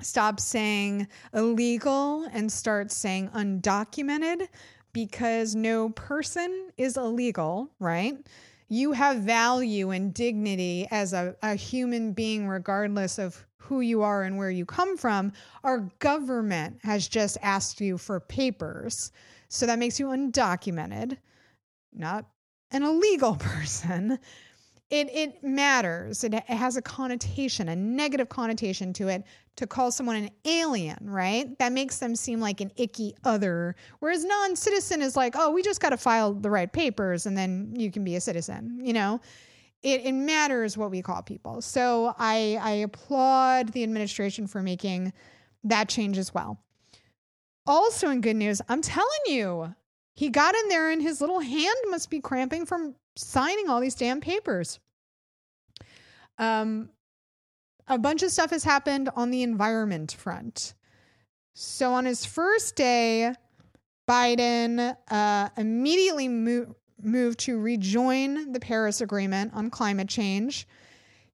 [0.02, 4.46] stop saying illegal and start saying undocumented
[4.96, 8.16] because no person is illegal, right?
[8.70, 14.22] You have value and dignity as a, a human being, regardless of who you are
[14.22, 15.32] and where you come from.
[15.64, 19.12] Our government has just asked you for papers.
[19.50, 21.18] So that makes you undocumented,
[21.92, 22.24] not
[22.70, 24.18] an illegal person
[24.90, 26.24] it it matters.
[26.24, 29.24] It, it has a connotation, a negative connotation to it
[29.56, 31.58] to call someone an alien, right?
[31.58, 33.74] That makes them seem like an icky other.
[34.00, 37.72] Whereas non-citizen is like, oh, we just got to file the right papers and then
[37.74, 39.20] you can be a citizen, you know?
[39.82, 41.62] It, it matters what we call people.
[41.62, 45.12] So I, I applaud the administration for making
[45.64, 46.58] that change as well.
[47.66, 49.74] Also, in good news, I'm telling you,
[50.16, 53.94] he got in there and his little hand must be cramping from signing all these
[53.94, 54.80] damn papers.
[56.38, 56.88] Um,
[57.86, 60.74] a bunch of stuff has happened on the environment front.
[61.54, 63.34] So on his first day,
[64.08, 70.66] Biden uh, immediately mo- moved to rejoin the Paris Agreement on climate change.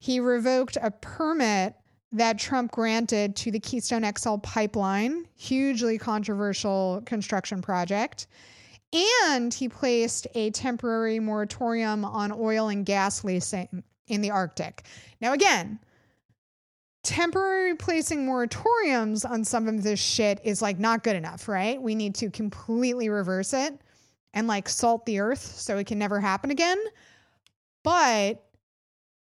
[0.00, 1.74] He revoked a permit
[2.10, 8.26] that Trump granted to the Keystone XL pipeline, hugely controversial construction project.
[8.92, 14.84] And he placed a temporary moratorium on oil and gas leasing in the Arctic.
[15.20, 15.78] Now, again,
[17.02, 21.80] temporary placing moratoriums on some of this shit is like not good enough, right?
[21.80, 23.80] We need to completely reverse it
[24.34, 26.78] and like salt the earth so it can never happen again.
[27.82, 28.44] But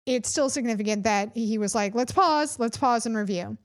[0.06, 3.58] it's still significant that he was like, let's pause, let's pause and review.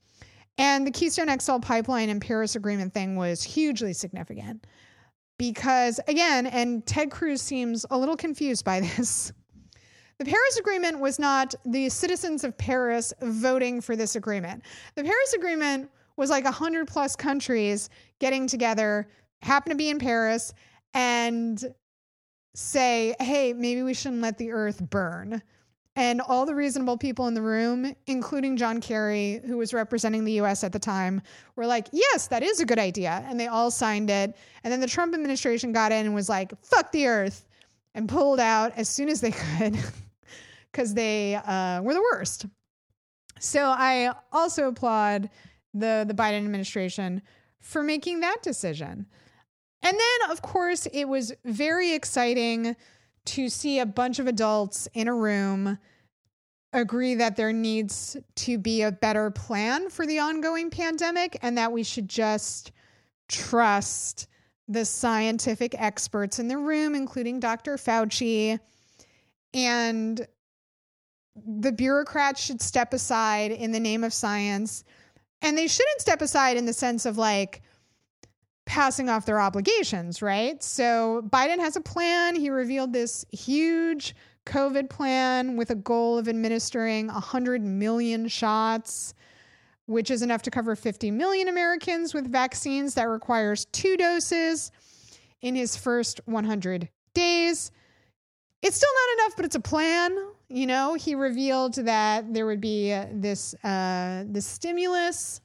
[0.59, 4.67] And the Keystone XL pipeline and Paris Agreement thing was hugely significant
[5.39, 9.33] because, again, and Ted Cruz seems a little confused by this.
[10.19, 14.63] The Paris Agreement was not the citizens of Paris voting for this agreement.
[14.95, 19.09] The Paris Agreement was like 100 plus countries getting together,
[19.43, 20.55] happen to be in Paris,
[20.95, 21.63] and
[22.55, 25.43] say, hey, maybe we shouldn't let the earth burn.
[25.97, 30.33] And all the reasonable people in the room, including John Kerry, who was representing the
[30.43, 31.23] US at the time,
[31.57, 33.25] were like, yes, that is a good idea.
[33.27, 34.37] And they all signed it.
[34.63, 37.49] And then the Trump administration got in and was like, fuck the earth,
[37.95, 39.79] and pulled out as soon as they could
[40.71, 42.45] because they uh, were the worst.
[43.41, 45.31] So I also applaud
[45.73, 47.23] the, the Biden administration
[47.61, 49.07] for making that decision.
[49.83, 52.77] And then, of course, it was very exciting
[53.27, 55.79] to see a bunch of adults in a room
[56.73, 61.73] agree that there needs to be a better plan for the ongoing pandemic and that
[61.73, 62.73] we should just
[63.29, 64.29] trust
[64.69, 67.77] the scientific experts in the room, including Dr.
[67.77, 68.59] Fauci.
[69.55, 70.27] And
[71.47, 74.85] the bureaucrats should step aside in the name of science.
[75.43, 77.63] And they shouldn't step aside in the sense of like,
[78.67, 80.63] passing off their obligations, right?
[80.63, 82.35] So Biden has a plan.
[82.35, 84.15] He revealed this huge
[84.45, 89.15] COVID plan with a goal of administering 100 million shots,
[89.87, 94.73] which is enough to cover 50 million Americans with vaccines that requires two doses
[95.41, 97.71] in his first 100 days.
[98.63, 100.17] It's still not enough, but it's a plan.
[100.49, 105.41] You know, he revealed that there would be this uh, stimulus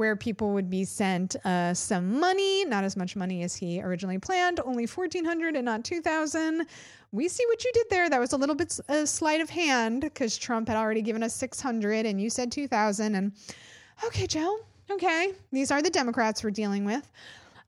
[0.00, 4.18] where people would be sent uh, some money, not as much money as he originally
[4.18, 6.66] planned, only 1400 and not 2000.
[7.12, 8.08] We see what you did there.
[8.08, 11.34] That was a little bit a sleight of hand because Trump had already given us
[11.34, 13.32] 600 and you said 2000 and
[14.06, 14.60] okay, Joe.
[14.90, 15.34] Okay.
[15.52, 17.06] These are the Democrats we're dealing with.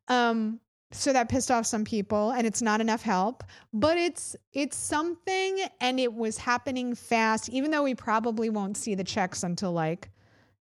[0.08, 0.58] Um,
[0.90, 5.58] so that pissed off some people and it's not enough help but it's it's something
[5.80, 10.10] and it was happening fast even though we probably won't see the checks until like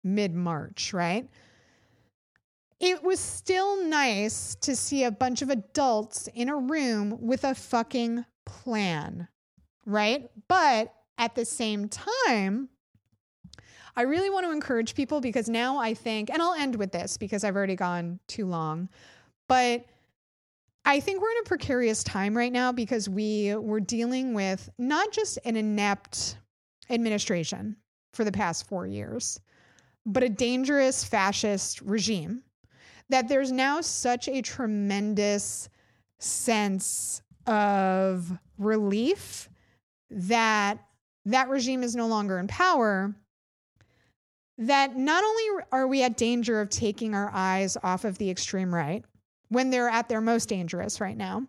[0.04, 1.28] mid March, right?
[2.80, 7.54] It was still nice to see a bunch of adults in a room with a
[7.54, 9.28] fucking plan,
[9.84, 10.30] right?
[10.48, 12.70] But at the same time,
[13.96, 17.18] I really want to encourage people because now I think, and I'll end with this
[17.18, 18.88] because I've already gone too long,
[19.46, 19.84] but
[20.86, 25.12] I think we're in a precarious time right now because we were dealing with not
[25.12, 26.38] just an inept
[26.88, 27.76] administration
[28.14, 29.38] for the past four years,
[30.06, 32.42] but a dangerous fascist regime
[33.10, 35.68] that there's now such a tremendous
[36.18, 39.48] sense of relief
[40.10, 40.78] that
[41.26, 43.14] that regime is no longer in power
[44.58, 48.74] that not only are we at danger of taking our eyes off of the extreme
[48.74, 49.04] right
[49.48, 51.46] when they're at their most dangerous right now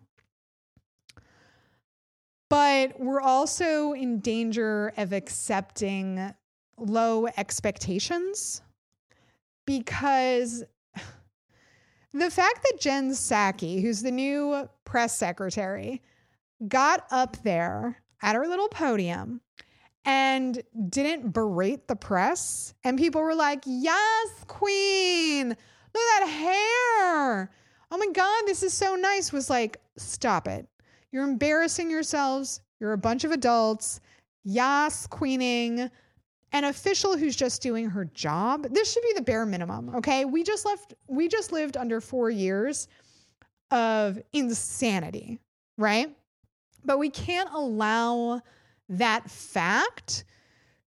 [2.48, 6.34] but we're also in danger of accepting
[6.78, 8.62] low expectations
[9.66, 10.64] because
[12.12, 16.02] the fact that Jen Psaki, who's the new press secretary,
[16.68, 19.40] got up there at her little podium
[20.04, 27.50] and didn't berate the press, and people were like, Yes, Queen, look at that hair.
[27.90, 29.32] Oh my God, this is so nice.
[29.32, 30.66] Was like, Stop it.
[31.12, 32.60] You're embarrassing yourselves.
[32.80, 34.00] You're a bunch of adults.
[34.44, 35.90] Yas, queening
[36.52, 40.24] an official who's just doing her job this should be the bare minimum okay?
[40.24, 42.88] We just left we just lived under 4 years
[43.70, 45.40] of insanity
[45.78, 46.14] right?
[46.84, 48.40] But we can't allow
[48.88, 50.24] that fact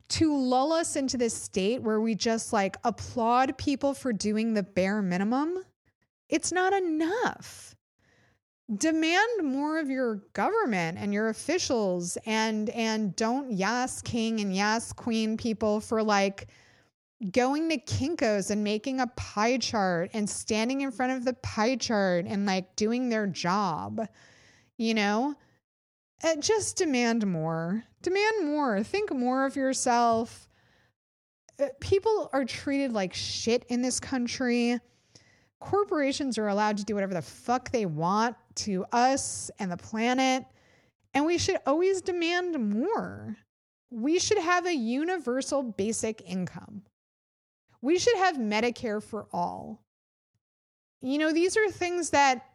[0.07, 4.61] to lull us into this state where we just like applaud people for doing the
[4.61, 5.63] bare minimum.
[6.29, 7.74] It's not enough
[8.77, 14.91] demand more of your government and your officials and and don't yas king and yas
[14.93, 16.47] queen people for like
[17.31, 21.75] going to Kinko's and making a pie chart and standing in front of the pie
[21.75, 24.07] chart and like doing their job.
[24.77, 25.35] You know,
[26.23, 27.83] uh, just demand more.
[28.01, 28.83] Demand more.
[28.83, 30.49] Think more of yourself.
[31.59, 34.79] uh, people are treated like shit in this country.
[35.59, 40.45] Corporations are allowed to do whatever the fuck they want to us and the planet.
[41.13, 43.37] And we should always demand more.
[43.89, 46.83] We should have a universal basic income.
[47.81, 49.81] We should have Medicare for all.
[51.01, 52.45] You know, these are things that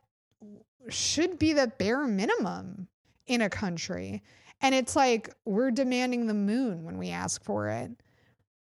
[0.88, 2.88] should be the bare minimum
[3.26, 4.22] in a country.
[4.60, 7.90] And it's like we're demanding the moon when we ask for it.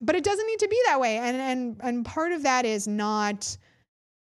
[0.01, 1.19] But it doesn't need to be that way.
[1.19, 3.57] And and and part of that is not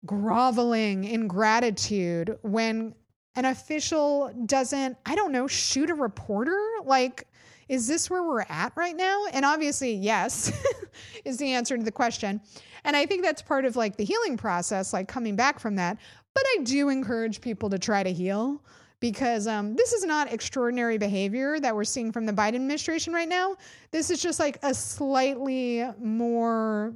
[0.04, 2.94] groveling in gratitude when
[3.34, 6.58] an official doesn't, I don't know, shoot a reporter?
[6.84, 7.26] Like,
[7.68, 9.26] is this where we're at right now?
[9.32, 10.52] And obviously, yes,
[11.24, 12.40] is the answer to the question.
[12.84, 15.98] And I think that's part of like the healing process, like coming back from that.
[16.34, 18.60] But I do encourage people to try to heal
[19.00, 23.28] because um, this is not extraordinary behavior that we're seeing from the Biden administration right
[23.28, 23.56] now.
[23.90, 26.94] This is just like a slightly more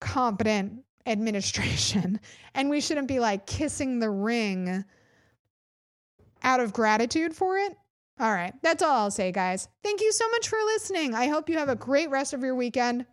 [0.00, 2.20] competent administration.
[2.54, 4.84] And we shouldn't be like kissing the ring
[6.42, 7.76] out of gratitude for it.
[8.18, 9.68] All right, that's all I'll say, guys.
[9.84, 11.14] Thank you so much for listening.
[11.14, 13.06] I hope you have a great rest of your weekend.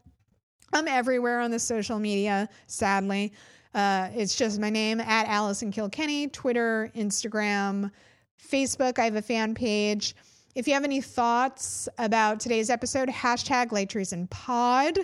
[0.74, 3.34] I'm everywhere on the social media, sadly.
[3.76, 7.92] Uh, it's just my name at Allison Kilkenny, Twitter, Instagram,
[8.42, 8.98] Facebook.
[8.98, 10.16] I have a fan page.
[10.56, 14.98] If you have any thoughts about today's episode, hashtag Light Treason Pod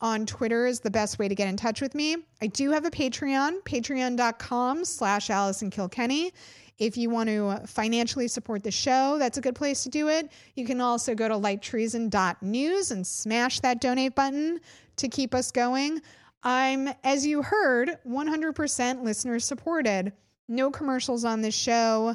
[0.00, 2.16] on Twitter is the best way to get in touch with me.
[2.42, 6.32] I do have a Patreon, patreon.com slash Allison Kilkenny.
[6.78, 10.30] If you want to financially support the show, that's a good place to do it.
[10.54, 14.60] You can also go to lighttreason.news and smash that donate button
[14.96, 16.02] to keep us going.
[16.42, 20.12] I'm, as you heard, 100% listener supported.
[20.48, 22.14] No commercials on this show.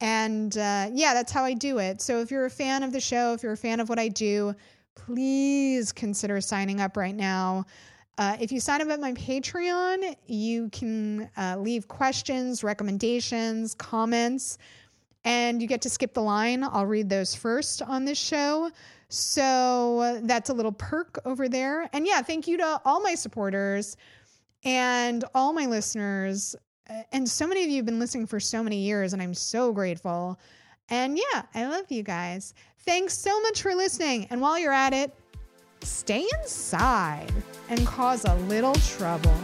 [0.00, 2.00] And uh, yeah, that's how I do it.
[2.00, 4.08] So if you're a fan of the show, if you're a fan of what I
[4.08, 4.54] do,
[4.94, 7.64] please consider signing up right now.
[8.18, 14.58] Uh, if you sign up at my Patreon, you can uh, leave questions, recommendations, comments,
[15.24, 16.62] and you get to skip the line.
[16.62, 18.70] I'll read those first on this show.
[19.08, 21.88] So that's a little perk over there.
[21.92, 23.96] And yeah, thank you to all my supporters
[24.64, 26.54] and all my listeners.
[27.12, 29.72] And so many of you have been listening for so many years, and I'm so
[29.72, 30.38] grateful.
[30.88, 32.52] And yeah, I love you guys.
[32.90, 34.26] Thanks so much for listening.
[34.30, 35.14] And while you're at it,
[35.80, 37.32] stay inside
[37.68, 39.36] and cause a little trouble.